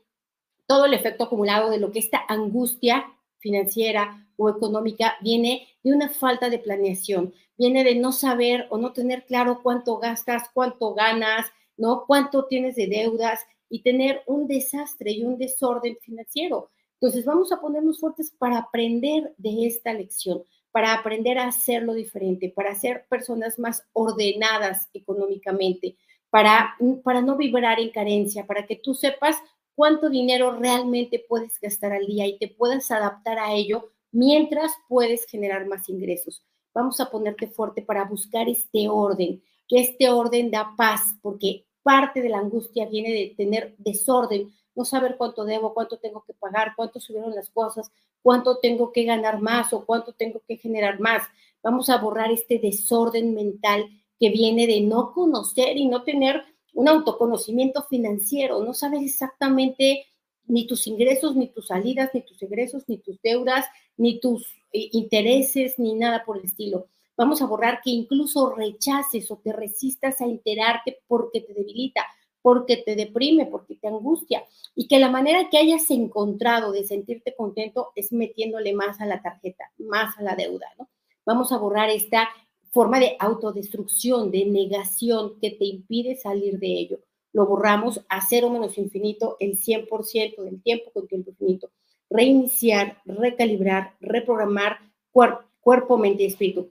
todo 0.68 0.86
el 0.86 0.94
efecto 0.94 1.26
acumulado 1.26 1.70
de 1.70 1.80
lo 1.80 1.92
que 1.92 2.00
esta 2.00 2.24
angustia 2.28 3.06
financiera 3.38 4.28
o 4.38 4.50
económica 4.50 5.16
viene 5.22 5.68
de 5.84 5.94
una 5.94 6.10
falta 6.10 6.50
de 6.50 6.60
planeación, 6.60 7.34
viene 7.58 7.84
de 7.84 7.96
no 7.96 8.12
saber 8.12 8.68
o 8.70 8.78
no 8.78 8.92
tener 8.92 9.26
claro 9.26 9.62
cuánto 9.62 9.98
gastas, 9.98 10.50
cuánto 10.54 10.94
ganas, 10.94 11.46
¿no? 11.78 12.06
Cuánto 12.06 12.46
tienes 12.46 12.76
de 12.76 12.88
deudas 12.88 13.40
y 13.70 13.82
tener 13.82 14.24
un 14.26 14.48
desastre 14.48 15.12
y 15.12 15.24
un 15.24 15.38
desorden 15.38 15.98
financiero. 16.02 16.70
Entonces 17.00 17.26
vamos 17.26 17.52
a 17.52 17.60
ponernos 17.62 18.00
fuertes 18.00 18.32
para 18.32 18.58
aprender 18.58 19.34
de 19.38 19.68
esta 19.68 19.94
lección, 19.94 20.44
para 20.76 20.94
aprender 20.94 21.38
a 21.38 21.48
hacerlo 21.48 21.94
diferente, 21.94 22.52
para 22.54 22.76
ser 22.76 23.06
personas 23.08 23.58
más 23.58 23.82
ordenadas 23.94 24.90
económicamente, 24.94 25.96
para, 26.30 26.76
para 27.02 27.22
no 27.22 27.38
vibrar 27.38 27.80
en 27.80 27.92
carencia, 27.92 28.46
para 28.46 28.68
que 28.68 28.76
tú 28.76 28.94
sepas 28.94 29.38
cuánto 29.74 30.10
dinero 30.10 30.52
realmente 30.60 31.24
puedes 31.30 31.58
gastar 31.62 31.94
al 31.94 32.06
día 32.06 32.28
y 32.28 32.38
te 32.38 32.50
puedas 32.50 32.92
adaptar 32.92 33.40
a 33.40 33.54
ello 33.54 33.94
mientras 34.12 34.74
puedes 34.90 35.26
generar 35.28 35.66
más 35.66 35.88
ingresos. 35.88 36.44
Vamos 36.74 37.00
a 37.00 37.10
ponerte 37.10 37.48
fuerte 37.48 37.82
para 37.82 38.04
buscar 38.04 38.50
este 38.50 38.90
orden, 38.90 39.42
que 39.70 39.80
este 39.80 40.10
orden 40.10 40.52
da 40.52 40.74
paz, 40.76 41.00
porque 41.22 41.68
parte 41.84 42.22
de 42.22 42.28
la 42.28 42.40
angustia 42.40 42.86
viene 42.88 43.14
de 43.14 43.34
tener 43.38 43.76
desorden, 43.78 44.52
no 44.76 44.86
saber 44.86 45.16
cuánto 45.18 45.46
debo, 45.46 45.74
cuánto 45.74 45.98
tengo 45.98 46.24
que 46.26 46.34
pagar, 46.34 46.74
cuánto 46.76 47.00
subieron 47.00 47.34
las 47.34 47.50
cosas, 47.50 47.92
cuánto 48.22 48.58
tengo 48.58 48.92
que 48.92 49.04
ganar 49.04 49.42
más 49.42 49.74
o 49.74 49.86
cuánto 49.86 50.14
tengo 50.14 50.42
que 50.48 50.58
generar 50.58 51.00
más. 51.00 51.24
Vamos 51.64 51.90
a 51.90 51.98
borrar 51.98 52.32
este 52.32 52.60
desorden 52.60 53.34
mental 53.34 53.90
que 54.20 54.30
viene 54.30 54.68
de 54.68 54.82
no 54.82 55.14
conocer 55.14 55.78
y 55.78 55.88
no 55.88 56.04
tener 56.04 56.44
un 56.74 56.90
autoconocimiento 56.90 57.84
financiero, 57.84 58.64
no 58.64 58.74
sabes 58.74 59.02
exactamente 59.02 60.06
ni 60.48 60.68
tus 60.68 60.88
ingresos, 60.88 61.36
ni 61.36 61.48
tus 61.48 61.68
salidas, 61.68 62.12
ni 62.14 62.22
tus 62.22 62.42
egresos, 62.42 62.84
ni 62.88 62.98
tus 62.98 63.20
deudas, 63.22 63.66
ni 63.98 64.20
tus 64.20 64.44
eh, 64.72 64.90
intereses, 64.92 65.80
ni 65.80 65.96
nada 65.96 66.24
por 66.26 66.38
el 66.38 66.46
estilo. 66.46 66.88
Vamos 67.18 67.42
a 67.42 67.46
borrar 67.46 67.82
que 67.82 67.92
incluso 67.92 68.54
rechaces 68.54 69.32
o 69.32 69.38
te 69.38 69.54
resistas 69.54 70.20
a 70.20 70.26
enterarte 70.26 71.00
porque 71.08 71.42
te 71.42 71.54
debilita, 71.54 72.06
porque 72.46 72.78
te 72.78 72.96
deprime, 72.96 73.48
porque 73.48 73.74
te 73.74 73.88
angustia. 73.88 74.46
Y 74.76 74.88
que 74.88 75.00
la 75.00 75.10
manera 75.10 75.50
que 75.50 75.58
hayas 75.58 75.90
encontrado 75.90 76.74
de 76.74 76.84
sentirte 76.84 77.34
contento 77.36 77.92
es 77.96 78.14
metiéndole 78.14 78.72
más 78.72 79.02
a 79.02 79.08
la 79.08 79.20
tarjeta, 79.20 79.72
más 79.80 80.16
a 80.20 80.22
la 80.22 80.36
deuda, 80.36 80.68
¿no? 80.78 80.88
Vamos 81.26 81.52
a 81.52 81.58
borrar 81.58 81.90
esta 81.90 82.30
forma 82.70 83.00
de 83.00 83.16
autodestrucción, 83.18 84.30
de 84.30 84.46
negación 84.46 85.40
que 85.42 85.50
te 85.50 85.66
impide 85.66 86.18
salir 86.18 86.60
de 86.60 86.68
ello. 86.68 87.00
Lo 87.34 87.48
borramos 87.48 88.06
a 88.10 88.22
cero 88.22 88.52
menos 88.52 88.78
infinito 88.78 89.38
el 89.40 89.58
100% 89.58 90.44
del 90.44 90.62
tiempo 90.62 90.92
con 90.92 91.08
tiempo 91.08 91.32
infinito. 91.32 91.72
Reiniciar, 92.12 93.02
recalibrar, 93.06 93.96
reprogramar 94.00 94.82
cuerpo, 95.12 95.98
mente 95.98 96.22
y 96.22 96.28
espíritu. 96.28 96.70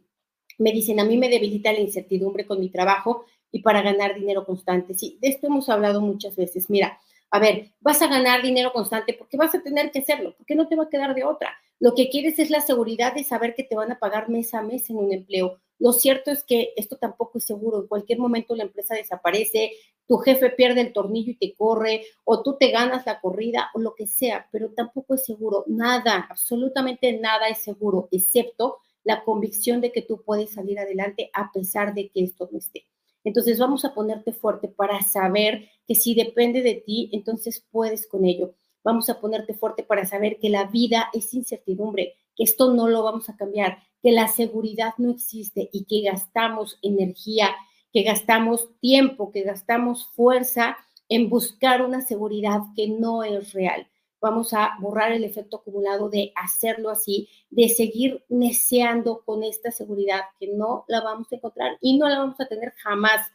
Me 0.57 0.71
dicen, 0.71 1.01
a 1.01 1.05
mí 1.05 1.17
me 1.17 1.29
debilita 1.29 1.73
la 1.73 1.81
incertidumbre 1.81 2.47
con 2.47 2.61
mi 2.61 2.69
trabajo 2.69 3.25
y 3.55 3.61
para 3.63 3.83
ganar 3.83 4.17
dinero 4.17 4.45
constante. 4.45 4.95
Sí, 4.95 5.17
de 5.23 5.29
esto 5.29 5.47
hemos 5.47 5.69
hablado 5.69 6.01
muchas 6.01 6.35
veces. 6.35 6.69
Mira, 6.69 6.99
a 7.31 7.39
ver, 7.39 7.71
vas 7.79 8.03
a 8.03 8.09
ganar 8.09 8.43
dinero 8.43 8.73
constante 8.73 9.15
porque 9.15 9.37
vas 9.37 9.55
a 9.55 9.63
tener 9.63 9.93
que 9.93 10.01
hacerlo, 10.01 10.35
porque 10.37 10.57
no 10.57 10.67
te 10.67 10.75
va 10.75 10.85
a 10.85 10.89
quedar 10.89 11.15
de 11.15 11.23
otra. 11.23 11.55
Lo 11.79 11.95
que 11.95 12.11
quieres 12.11 12.41
es 12.41 12.51
la 12.51 12.61
seguridad 12.61 13.15
de 13.15 13.23
saber 13.23 13.55
que 13.55 13.63
te 13.63 13.77
van 13.77 13.93
a 13.93 14.01
pagar 14.01 14.29
mes 14.29 14.55
a 14.55 14.63
mes 14.63 14.91
en 14.91 14.97
un 14.97 15.13
empleo. 15.13 15.61
Lo 15.79 15.93
cierto 15.93 16.33
es 16.33 16.43
que 16.43 16.73
esto 16.75 16.97
tampoco 16.97 17.39
es 17.39 17.45
seguro. 17.45 17.83
En 17.83 17.87
cualquier 17.87 18.19
momento 18.19 18.57
la 18.57 18.65
empresa 18.65 18.97
desaparece, 18.97 19.71
tu 20.09 20.17
jefe 20.17 20.51
pierde 20.51 20.81
el 20.81 20.93
tornillo 20.93 21.31
y 21.31 21.37
te 21.37 21.55
corre, 21.55 22.03
o 22.25 22.43
tú 22.43 22.57
te 22.59 22.73
ganas 22.73 23.07
la 23.07 23.21
corrida, 23.21 23.71
o 23.75 23.79
lo 23.79 23.95
que 23.95 24.09
sea, 24.09 24.49
pero 24.51 24.71
tampoco 24.71 25.15
es 25.15 25.25
seguro. 25.25 25.63
Nada, 25.69 26.27
absolutamente 26.29 27.13
nada 27.21 27.47
es 27.47 27.59
seguro, 27.59 28.09
excepto 28.11 28.79
la 29.05 29.23
convicción 29.23 29.81
de 29.81 29.93
que 29.93 30.03
tú 30.03 30.23
puedes 30.25 30.55
salir 30.55 30.81
adelante 30.81 31.31
a 31.33 31.53
pesar 31.53 31.95
de 31.95 32.11
que 32.11 32.25
esto 32.25 32.49
no 32.51 32.59
esté. 32.59 32.89
Entonces 33.25 33.59
vamos 33.59 33.85
a 33.85 33.95
ponerte 33.95 34.33
fuerte 34.33 34.69
para 34.69 35.03
saber 35.03 35.69
que 35.89 35.95
si 35.95 36.15
depende 36.15 36.63
de 36.63 36.75
ti, 36.75 37.09
entonces 37.13 37.67
puedes 37.71 38.07
con 38.07 38.25
ello. 38.25 38.55
Vamos 38.85 39.09
a 39.09 39.19
ponerte 39.19 39.55
fuerte 39.55 39.83
para 39.83 40.05
saber 40.05 40.39
que 40.39 40.51
la 40.51 40.67
vida 40.67 41.09
es 41.15 41.33
incertidumbre, 41.33 42.15
que 42.37 42.45
esto 42.45 42.73
no 42.75 42.87
lo 42.89 43.03
vamos 43.03 43.31
a 43.31 43.37
cambiar, 43.37 43.79
que 44.03 44.13
la 44.13 44.29
seguridad 44.29 44.93
no 44.99 45.11
existe 45.11 45.71
y 45.73 45.85
que 45.85 46.03
gastamos 46.03 46.79
energía, 46.83 47.49
que 47.93 48.03
gastamos 48.03 48.69
tiempo, 48.81 49.33
que 49.33 49.43
gastamos 49.43 50.07
fuerza 50.15 50.77
en 51.09 51.31
buscar 51.31 51.83
una 51.83 52.03
seguridad 52.03 52.61
que 52.77 52.89
no 52.89 53.25
es 53.25 53.55
real. 53.55 53.87
Vamos 54.25 54.55
a 54.55 54.71
borrar 54.81 55.13
el 55.13 55.23
efecto 55.23 55.59
acumulado 55.59 56.09
de 56.09 56.33
hacerlo 56.35 56.89
así, 56.89 57.29
de 57.51 57.69
seguir 57.69 58.25
neceando 58.31 59.23
con 59.25 59.45
esta 59.45 59.71
seguridad 59.71 60.23
que 60.41 60.49
no 60.49 60.87
la 60.89 61.03
vamos 61.03 61.31
a 61.31 61.37
encontrar 61.37 61.77
y 61.83 61.99
no 61.99 62.09
la 62.09 62.21
vamos 62.21 62.41
a 62.41 62.47
tener 62.47 62.73
jamás. 62.83 63.31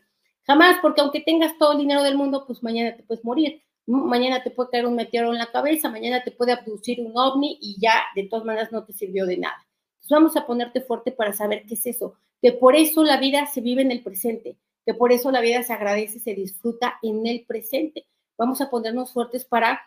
Jamás, 0.47 0.77
porque 0.81 1.01
aunque 1.01 1.21
tengas 1.21 1.55
todo 1.59 1.73
el 1.73 1.77
dinero 1.77 2.01
del 2.01 2.17
mundo, 2.17 2.45
pues 2.47 2.63
mañana 2.63 2.95
te 2.95 3.03
puedes 3.03 3.23
morir. 3.23 3.61
Mañana 3.85 4.41
te 4.41 4.49
puede 4.49 4.71
caer 4.71 4.87
un 4.87 4.95
meteoro 4.95 5.31
en 5.31 5.37
la 5.37 5.51
cabeza, 5.51 5.89
mañana 5.89 6.23
te 6.23 6.31
puede 6.31 6.53
abducir 6.53 6.99
un 7.01 7.15
ovni 7.15 7.59
y 7.61 7.77
ya 7.79 8.03
de 8.15 8.23
todas 8.23 8.45
maneras 8.45 8.71
no 8.71 8.83
te 8.83 8.93
sirvió 8.93 9.25
de 9.25 9.37
nada 9.37 9.69
vamos 10.09 10.35
a 10.35 10.45
ponerte 10.45 10.81
fuerte 10.81 11.11
para 11.11 11.33
saber 11.33 11.63
qué 11.65 11.75
es 11.75 11.85
eso, 11.85 12.15
que 12.41 12.51
por 12.51 12.75
eso 12.75 13.03
la 13.03 13.17
vida 13.17 13.45
se 13.45 13.61
vive 13.61 13.81
en 13.81 13.91
el 13.91 14.03
presente, 14.03 14.57
que 14.85 14.93
por 14.93 15.11
eso 15.11 15.31
la 15.31 15.41
vida 15.41 15.63
se 15.63 15.73
agradece, 15.73 16.19
se 16.19 16.33
disfruta 16.33 16.99
en 17.01 17.25
el 17.27 17.45
presente. 17.45 18.07
Vamos 18.37 18.61
a 18.61 18.69
ponernos 18.69 19.11
fuertes 19.11 19.45
para 19.45 19.81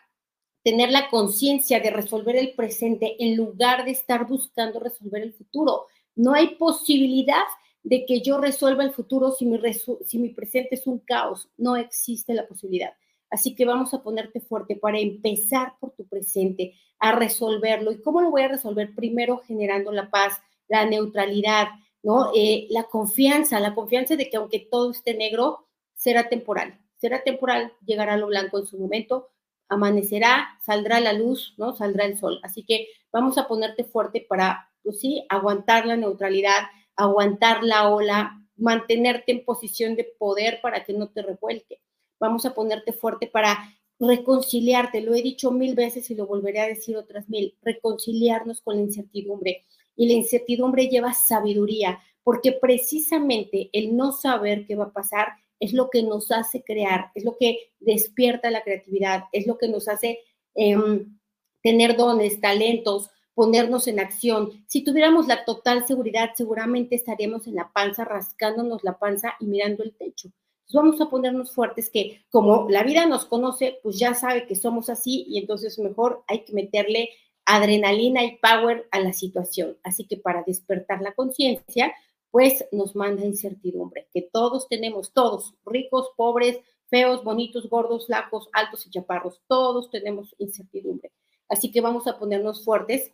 tener 0.63 0.91
la 0.91 1.09
conciencia 1.09 1.79
de 1.79 1.91
resolver 1.91 2.35
el 2.35 2.53
presente 2.53 3.15
en 3.19 3.35
lugar 3.35 3.85
de 3.85 3.91
estar 3.91 4.25
buscando 4.27 4.79
resolver 4.79 5.21
el 5.21 5.33
futuro. 5.33 5.87
No 6.15 6.33
hay 6.33 6.55
posibilidad 6.55 7.43
de 7.83 8.05
que 8.05 8.21
yo 8.21 8.37
resuelva 8.37 8.83
el 8.83 8.93
futuro 8.93 9.31
si 9.31 9.45
mi, 9.45 9.59
si 10.05 10.19
mi 10.19 10.29
presente 10.29 10.75
es 10.75 10.87
un 10.87 10.99
caos. 10.99 11.49
No 11.57 11.75
existe 11.75 12.33
la 12.33 12.47
posibilidad. 12.47 12.93
Así 13.29 13.55
que 13.55 13.65
vamos 13.65 13.93
a 13.93 14.03
ponerte 14.03 14.39
fuerte 14.39 14.75
para 14.75 14.99
empezar 14.99 15.73
por 15.79 15.91
tu 15.91 16.07
presente, 16.07 16.75
a 16.99 17.13
resolverlo. 17.13 17.91
¿Y 17.91 18.01
cómo 18.01 18.21
lo 18.21 18.29
voy 18.29 18.43
a 18.43 18.47
resolver? 18.47 18.93
Primero 18.95 19.39
generando 19.39 19.91
la 19.91 20.09
paz, 20.09 20.39
la 20.67 20.85
neutralidad, 20.85 21.67
¿no? 22.03 22.31
Eh, 22.35 22.67
la 22.69 22.83
confianza, 22.83 23.59
la 23.59 23.73
confianza 23.73 24.15
de 24.15 24.29
que 24.29 24.37
aunque 24.37 24.59
todo 24.59 24.91
esté 24.91 25.15
negro, 25.15 25.67
será 25.95 26.29
temporal. 26.29 26.79
Será 26.97 27.23
temporal, 27.23 27.73
llegará 27.85 28.17
lo 28.17 28.27
blanco 28.27 28.59
en 28.59 28.65
su 28.65 28.77
momento, 28.77 29.29
amanecerá, 29.69 30.59
saldrá 30.65 30.99
la 30.99 31.13
luz, 31.13 31.55
¿no? 31.57 31.75
Saldrá 31.75 32.05
el 32.05 32.17
sol. 32.17 32.39
Así 32.43 32.63
que 32.63 32.87
vamos 33.11 33.37
a 33.37 33.47
ponerte 33.47 33.83
fuerte 33.83 34.25
para, 34.27 34.69
pues 34.83 34.99
sí, 34.99 35.25
aguantar 35.29 35.85
la 35.85 35.97
neutralidad, 35.97 36.63
aguantar 36.95 37.63
la 37.63 37.89
ola, 37.89 38.39
mantenerte 38.55 39.31
en 39.31 39.45
posición 39.45 39.95
de 39.95 40.05
poder 40.17 40.59
para 40.61 40.83
que 40.83 40.93
no 40.93 41.09
te 41.09 41.21
revuelque 41.21 41.79
vamos 42.23 42.45
a 42.45 42.53
ponerte 42.53 42.93
fuerte 42.93 43.27
para 43.27 43.57
reconciliarte. 43.99 45.01
Lo 45.01 45.13
he 45.13 45.21
dicho 45.21 45.51
mil 45.51 45.75
veces 45.75 46.09
y 46.09 46.15
lo 46.15 46.25
volveré 46.25 46.61
a 46.61 46.67
decir 46.67 46.95
otras 46.95 47.27
mil, 47.29 47.57
reconciliarnos 47.61 48.61
con 48.61 48.77
la 48.77 48.83
incertidumbre. 48.83 49.65
Y 49.97 50.07
la 50.07 50.13
incertidumbre 50.13 50.87
lleva 50.87 51.13
sabiduría, 51.13 51.99
porque 52.23 52.53
precisamente 52.53 53.69
el 53.73 53.95
no 53.95 54.13
saber 54.13 54.65
qué 54.65 54.75
va 54.75 54.85
a 54.85 54.93
pasar 54.93 55.33
es 55.63 55.73
lo 55.73 55.89
que 55.89 56.03
nos 56.03 56.31
hace 56.31 56.63
crear, 56.63 57.11
es 57.15 57.23
lo 57.23 57.37
que 57.37 57.71
despierta 57.79 58.51
la 58.51 58.63
creatividad, 58.63 59.25
es 59.31 59.47
lo 59.47 59.57
que 59.57 59.67
nos 59.67 59.87
hace 59.87 60.19
em, 60.55 61.17
tener 61.61 61.95
dones, 61.95 62.39
talentos, 62.41 63.09
ponernos 63.33 63.87
en 63.87 63.99
acción. 63.99 64.63
Si 64.67 64.83
tuviéramos 64.83 65.27
la 65.27 65.45
total 65.45 65.85
seguridad, 65.87 66.31
seguramente 66.35 66.95
estaríamos 66.95 67.47
en 67.47 67.55
la 67.55 67.71
panza, 67.73 68.05
rascándonos 68.05 68.83
la 68.83 68.97
panza 68.99 69.35
y 69.39 69.45
mirando 69.45 69.83
el 69.83 69.95
techo 69.95 70.31
vamos 70.73 70.99
a 71.01 71.09
ponernos 71.09 71.51
fuertes 71.51 71.89
que 71.89 72.25
como 72.29 72.67
la 72.69 72.83
vida 72.83 73.05
nos 73.05 73.25
conoce, 73.25 73.79
pues 73.83 73.99
ya 73.99 74.13
sabe 74.13 74.45
que 74.45 74.55
somos 74.55 74.89
así 74.89 75.25
y 75.27 75.37
entonces 75.37 75.79
mejor 75.79 76.23
hay 76.27 76.43
que 76.43 76.53
meterle 76.53 77.09
adrenalina 77.45 78.23
y 78.23 78.37
power 78.37 78.87
a 78.91 78.99
la 78.99 79.13
situación. 79.13 79.77
Así 79.83 80.05
que 80.05 80.17
para 80.17 80.43
despertar 80.45 81.01
la 81.01 81.13
conciencia, 81.13 81.93
pues 82.33 82.65
nos 82.71 82.95
manda 82.95 83.23
incertidumbre, 83.23 84.07
que 84.11 84.23
todos 84.23 84.67
tenemos, 84.67 85.13
todos, 85.13 85.53
ricos, 85.67 86.09
pobres, 86.17 86.57
feos, 86.87 87.23
bonitos, 87.23 87.69
gordos, 87.69 88.07
flacos, 88.07 88.49
altos 88.53 88.87
y 88.87 88.89
chaparros, 88.89 89.39
todos 89.47 89.91
tenemos 89.91 90.33
incertidumbre. 90.39 91.11
Así 91.47 91.71
que 91.71 91.79
vamos 91.79 92.07
a 92.07 92.17
ponernos 92.17 92.65
fuertes 92.65 93.11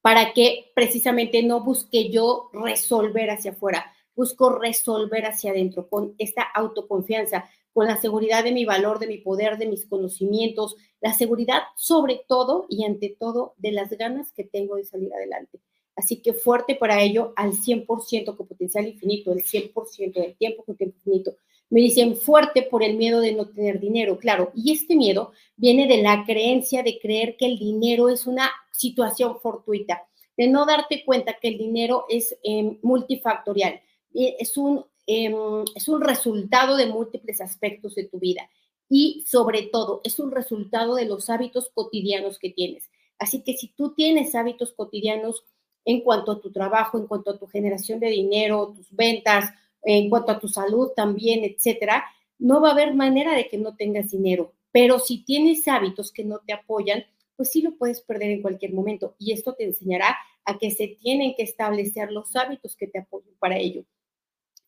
para 0.00 0.32
que 0.32 0.72
precisamente 0.74 1.44
no 1.44 1.62
busque 1.62 2.10
yo 2.10 2.50
resolver 2.52 3.30
hacia 3.30 3.52
afuera, 3.52 3.92
busco 4.16 4.58
resolver 4.58 5.24
hacia 5.24 5.52
adentro 5.52 5.88
con 5.88 6.16
esta 6.18 6.42
autoconfianza, 6.42 7.48
con 7.72 7.86
la 7.86 8.00
seguridad 8.00 8.42
de 8.42 8.50
mi 8.50 8.64
valor, 8.64 8.98
de 8.98 9.06
mi 9.06 9.18
poder, 9.18 9.56
de 9.56 9.66
mis 9.66 9.86
conocimientos, 9.86 10.74
la 11.00 11.14
seguridad 11.14 11.62
sobre 11.76 12.24
todo 12.26 12.66
y 12.68 12.84
ante 12.86 13.16
todo 13.20 13.54
de 13.58 13.70
las 13.70 13.90
ganas 13.90 14.32
que 14.32 14.42
tengo 14.42 14.74
de 14.74 14.84
salir 14.84 15.14
adelante. 15.14 15.60
Así 15.94 16.22
que 16.22 16.32
fuerte 16.32 16.74
para 16.74 17.02
ello 17.02 17.32
al 17.36 17.52
100% 17.52 18.36
con 18.36 18.46
potencial 18.46 18.88
infinito, 18.88 19.32
el 19.32 19.44
100% 19.44 20.12
del 20.12 20.36
tiempo 20.36 20.64
con 20.64 20.76
tiempo 20.76 20.96
infinito. 20.98 21.36
Me 21.70 21.80
dicen 21.80 22.16
fuerte 22.16 22.62
por 22.62 22.82
el 22.82 22.96
miedo 22.96 23.20
de 23.20 23.32
no 23.32 23.48
tener 23.48 23.80
dinero, 23.80 24.18
claro, 24.18 24.52
y 24.54 24.72
este 24.72 24.94
miedo 24.94 25.32
viene 25.56 25.86
de 25.86 26.02
la 26.02 26.24
creencia 26.26 26.82
de 26.82 26.98
creer 26.98 27.36
que 27.36 27.46
el 27.46 27.58
dinero 27.58 28.08
es 28.08 28.26
una 28.26 28.50
situación 28.72 29.38
fortuita, 29.40 30.06
de 30.36 30.48
no 30.48 30.66
darte 30.66 31.04
cuenta 31.04 31.38
que 31.40 31.48
el 31.48 31.58
dinero 31.58 32.04
es 32.08 32.36
eh, 32.42 32.78
multifactorial 32.82 33.80
es 34.14 34.56
un, 34.56 34.84
em, 35.06 35.64
es 35.74 35.88
un 35.88 36.00
resultado 36.00 36.76
de 36.76 36.86
múltiples 36.86 37.40
aspectos 37.40 37.94
de 37.94 38.04
tu 38.04 38.18
vida 38.18 38.48
y 38.88 39.24
sobre 39.26 39.62
todo 39.62 40.00
es 40.04 40.18
un 40.18 40.30
resultado 40.30 40.94
de 40.94 41.06
los 41.06 41.30
hábitos 41.30 41.70
cotidianos 41.74 42.38
que 42.38 42.50
tienes. 42.50 42.90
Así 43.18 43.42
que 43.42 43.56
si 43.56 43.68
tú 43.68 43.94
tienes 43.94 44.34
hábitos 44.34 44.72
cotidianos 44.72 45.44
en 45.84 46.00
cuanto 46.02 46.32
a 46.32 46.40
tu 46.40 46.52
trabajo, 46.52 46.98
en 46.98 47.06
cuanto 47.06 47.30
a 47.30 47.38
tu 47.38 47.46
generación 47.46 48.00
de 48.00 48.08
dinero, 48.08 48.72
tus 48.76 48.90
ventas, 48.90 49.50
en 49.82 50.08
cuanto 50.08 50.32
a 50.32 50.38
tu 50.38 50.48
salud 50.48 50.90
también, 50.94 51.44
etcétera, 51.44 52.04
no 52.38 52.60
va 52.60 52.70
a 52.70 52.72
haber 52.72 52.94
manera 52.94 53.34
de 53.34 53.48
que 53.48 53.58
no 53.58 53.76
tengas 53.76 54.10
dinero. 54.10 54.52
Pero 54.70 54.98
si 54.98 55.24
tienes 55.24 55.66
hábitos 55.68 56.12
que 56.12 56.24
no 56.24 56.38
te 56.38 56.52
apoyan, 56.52 57.04
pues 57.36 57.50
sí 57.50 57.62
lo 57.62 57.76
puedes 57.76 58.00
perder 58.00 58.30
en 58.30 58.42
cualquier 58.42 58.72
momento. 58.72 59.14
Y 59.18 59.32
esto 59.32 59.54
te 59.54 59.64
enseñará 59.64 60.16
a 60.44 60.58
que 60.58 60.70
se 60.70 60.88
tienen 60.88 61.34
que 61.36 61.42
establecer 61.42 62.10
los 62.10 62.34
hábitos 62.36 62.76
que 62.76 62.86
te 62.86 63.00
apoyen 63.00 63.34
para 63.38 63.58
ello. 63.58 63.84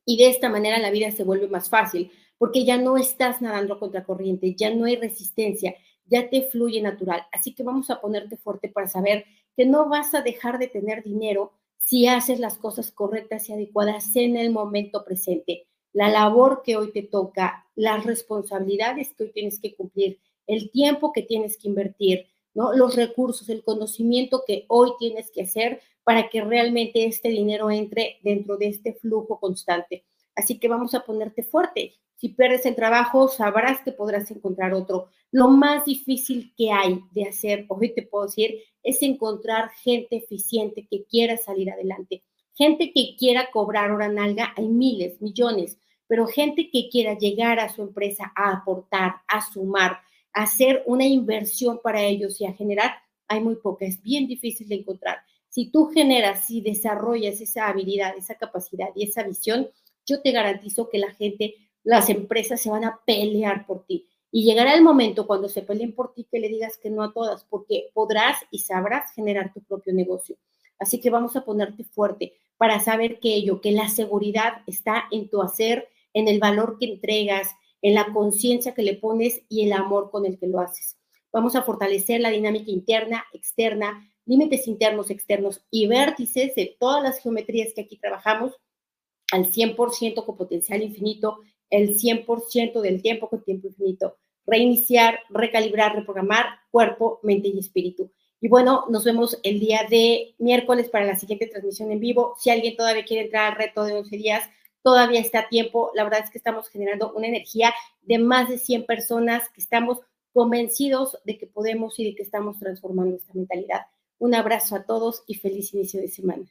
Y 0.04 0.18
de 0.18 0.28
esta 0.28 0.48
manera 0.48 0.78
la 0.78 0.90
vida 0.90 1.10
se 1.10 1.24
vuelve 1.24 1.48
más 1.48 1.70
fácil, 1.70 2.10
porque 2.36 2.64
ya 2.64 2.76
no 2.76 2.96
estás 2.96 3.40
nadando 3.40 3.78
contra 3.78 4.04
corriente, 4.04 4.54
ya 4.54 4.74
no 4.74 4.84
hay 4.84 4.96
resistencia, 4.96 5.74
ya 6.06 6.28
te 6.28 6.42
fluye 6.42 6.82
natural. 6.82 7.26
Así 7.32 7.54
que 7.54 7.62
vamos 7.62 7.90
a 7.90 8.00
ponerte 8.00 8.36
fuerte 8.36 8.68
para 8.68 8.86
saber 8.86 9.24
que 9.56 9.66
no 9.66 9.88
vas 9.88 10.14
a 10.14 10.22
dejar 10.22 10.58
de 10.58 10.68
tener 10.68 11.02
dinero 11.02 11.52
si 11.78 12.06
haces 12.06 12.40
las 12.40 12.56
cosas 12.56 12.90
correctas 12.90 13.48
y 13.48 13.52
adecuadas 13.52 14.16
en 14.16 14.36
el 14.36 14.50
momento 14.50 15.04
presente. 15.04 15.66
La 15.92 16.08
labor 16.08 16.62
que 16.64 16.76
hoy 16.76 16.92
te 16.92 17.02
toca, 17.02 17.66
las 17.74 18.04
responsabilidades 18.04 19.14
que 19.14 19.24
hoy 19.24 19.32
tienes 19.32 19.60
que 19.60 19.74
cumplir, 19.74 20.18
el 20.46 20.70
tiempo 20.70 21.12
que 21.12 21.22
tienes 21.22 21.56
que 21.56 21.68
invertir, 21.68 22.26
¿no? 22.54 22.72
Los 22.72 22.96
recursos, 22.96 23.48
el 23.48 23.62
conocimiento 23.62 24.44
que 24.46 24.64
hoy 24.68 24.92
tienes 24.98 25.30
que 25.30 25.42
hacer 25.42 25.80
para 26.04 26.28
que 26.28 26.42
realmente 26.42 27.04
este 27.04 27.28
dinero 27.28 27.70
entre 27.70 28.18
dentro 28.22 28.56
de 28.56 28.68
este 28.68 28.94
flujo 28.94 29.38
constante. 29.40 30.04
Así 30.34 30.58
que 30.58 30.68
vamos 30.68 30.94
a 30.94 31.04
ponerte 31.04 31.42
fuerte. 31.42 31.94
Si 32.24 32.30
pierdes 32.30 32.64
el 32.64 32.74
trabajo, 32.74 33.28
sabrás 33.28 33.82
que 33.82 33.92
podrás 33.92 34.30
encontrar 34.30 34.72
otro. 34.72 35.10
Lo 35.30 35.48
más 35.48 35.84
difícil 35.84 36.54
que 36.56 36.72
hay 36.72 37.02
de 37.10 37.28
hacer, 37.28 37.66
hoy 37.68 37.92
te 37.92 38.00
puedo 38.00 38.24
decir, 38.24 38.62
es 38.82 39.02
encontrar 39.02 39.68
gente 39.82 40.16
eficiente 40.16 40.86
que 40.90 41.04
quiera 41.04 41.36
salir 41.36 41.70
adelante, 41.70 42.22
Gente 42.54 42.92
que 42.94 43.14
quiera 43.18 43.50
cobrar 43.52 43.90
hora 43.90 44.08
nalga, 44.08 44.54
hay 44.56 44.68
miles, 44.68 45.20
millones, 45.20 45.76
pero 46.06 46.26
gente 46.26 46.70
que 46.70 46.88
quiera 46.88 47.18
llegar 47.18 47.58
a 47.58 47.68
su 47.68 47.82
empresa 47.82 48.32
a 48.34 48.52
aportar, 48.52 49.16
a 49.28 49.42
sumar, 49.42 49.98
a 50.32 50.44
hacer 50.44 50.82
una 50.86 51.04
inversión 51.04 51.78
para 51.82 52.04
ellos 52.04 52.40
y 52.40 52.46
a 52.46 52.54
generar, 52.54 52.92
hay 53.28 53.42
muy 53.42 53.56
poca, 53.56 53.84
es 53.84 54.00
bien 54.00 54.26
difícil 54.26 54.66
de 54.66 54.76
encontrar. 54.76 55.18
Si 55.50 55.70
tú 55.70 55.90
generas 55.92 56.50
y 56.50 56.62
desarrollas 56.62 57.42
esa 57.42 57.68
habilidad, 57.68 58.16
esa 58.16 58.36
capacidad 58.36 58.88
y 58.94 59.04
esa 59.04 59.24
visión, 59.24 59.68
yo 60.06 60.20
te 60.20 60.32
garantizo 60.32 60.88
que 60.88 60.98
la 60.98 61.12
gente, 61.12 61.54
las 61.84 62.10
empresas 62.10 62.60
se 62.60 62.70
van 62.70 62.84
a 62.84 63.00
pelear 63.06 63.66
por 63.66 63.84
ti. 63.84 64.08
Y 64.32 64.44
llegará 64.44 64.74
el 64.74 64.82
momento 64.82 65.28
cuando 65.28 65.48
se 65.48 65.62
peleen 65.62 65.94
por 65.94 66.12
ti 66.12 66.26
que 66.28 66.40
le 66.40 66.48
digas 66.48 66.76
que 66.78 66.90
no 66.90 67.04
a 67.04 67.12
todas, 67.12 67.44
porque 67.44 67.90
podrás 67.94 68.38
y 68.50 68.58
sabrás 68.58 69.12
generar 69.12 69.52
tu 69.52 69.62
propio 69.62 69.94
negocio. 69.94 70.36
Así 70.78 71.00
que 71.00 71.10
vamos 71.10 71.36
a 71.36 71.44
ponerte 71.44 71.84
fuerte 71.84 72.34
para 72.56 72.80
saber 72.80 73.20
que 73.20 73.34
ello, 73.34 73.60
que 73.60 73.70
la 73.70 73.88
seguridad 73.88 74.62
está 74.66 75.04
en 75.12 75.28
tu 75.28 75.40
hacer, 75.40 75.88
en 76.12 76.26
el 76.26 76.40
valor 76.40 76.78
que 76.80 76.86
entregas, 76.86 77.54
en 77.80 77.94
la 77.94 78.12
conciencia 78.12 78.74
que 78.74 78.82
le 78.82 78.94
pones 78.94 79.42
y 79.48 79.66
el 79.66 79.72
amor 79.72 80.10
con 80.10 80.26
el 80.26 80.38
que 80.38 80.46
lo 80.46 80.58
haces. 80.58 80.96
Vamos 81.32 81.54
a 81.54 81.62
fortalecer 81.62 82.20
la 82.20 82.30
dinámica 82.30 82.70
interna, 82.70 83.24
externa, 83.32 84.08
límites 84.24 84.66
internos, 84.66 85.10
externos 85.10 85.62
y 85.70 85.86
vértices 85.86 86.54
de 86.54 86.76
todas 86.78 87.02
las 87.02 87.18
geometrías 87.18 87.74
que 87.74 87.82
aquí 87.82 87.98
trabajamos 87.98 88.54
al 89.32 89.50
100% 89.50 90.24
con 90.24 90.36
potencial 90.36 90.82
infinito, 90.82 91.40
el 91.74 91.98
100% 91.98 92.80
del 92.80 93.02
tiempo 93.02 93.28
con 93.28 93.42
tiempo 93.42 93.66
infinito. 93.66 94.16
Reiniciar, 94.46 95.18
recalibrar, 95.30 95.94
reprogramar 95.96 96.46
cuerpo, 96.70 97.18
mente 97.22 97.48
y 97.48 97.58
espíritu. 97.58 98.12
Y 98.40 98.48
bueno, 98.48 98.84
nos 98.90 99.04
vemos 99.04 99.40
el 99.42 99.58
día 99.58 99.86
de 99.88 100.34
miércoles 100.38 100.88
para 100.88 101.06
la 101.06 101.16
siguiente 101.16 101.46
transmisión 101.46 101.90
en 101.90 101.98
vivo. 101.98 102.36
Si 102.38 102.50
alguien 102.50 102.76
todavía 102.76 103.04
quiere 103.04 103.24
entrar 103.24 103.52
al 103.52 103.58
reto 103.58 103.84
de 103.84 103.94
11 103.94 104.16
días, 104.16 104.48
todavía 104.82 105.18
está 105.18 105.40
a 105.40 105.48
tiempo. 105.48 105.90
La 105.94 106.04
verdad 106.04 106.20
es 106.22 106.30
que 106.30 106.38
estamos 106.38 106.68
generando 106.68 107.12
una 107.12 107.26
energía 107.26 107.74
de 108.02 108.18
más 108.18 108.48
de 108.48 108.58
100 108.58 108.86
personas 108.86 109.48
que 109.48 109.60
estamos 109.60 109.98
convencidos 110.32 111.18
de 111.24 111.38
que 111.38 111.46
podemos 111.46 111.98
y 111.98 112.04
de 112.04 112.14
que 112.14 112.22
estamos 112.22 112.58
transformando 112.58 113.16
esta 113.16 113.32
mentalidad. 113.34 113.86
Un 114.18 114.34
abrazo 114.34 114.76
a 114.76 114.84
todos 114.84 115.24
y 115.26 115.34
feliz 115.34 115.74
inicio 115.74 116.00
de 116.00 116.08
semana. 116.08 116.44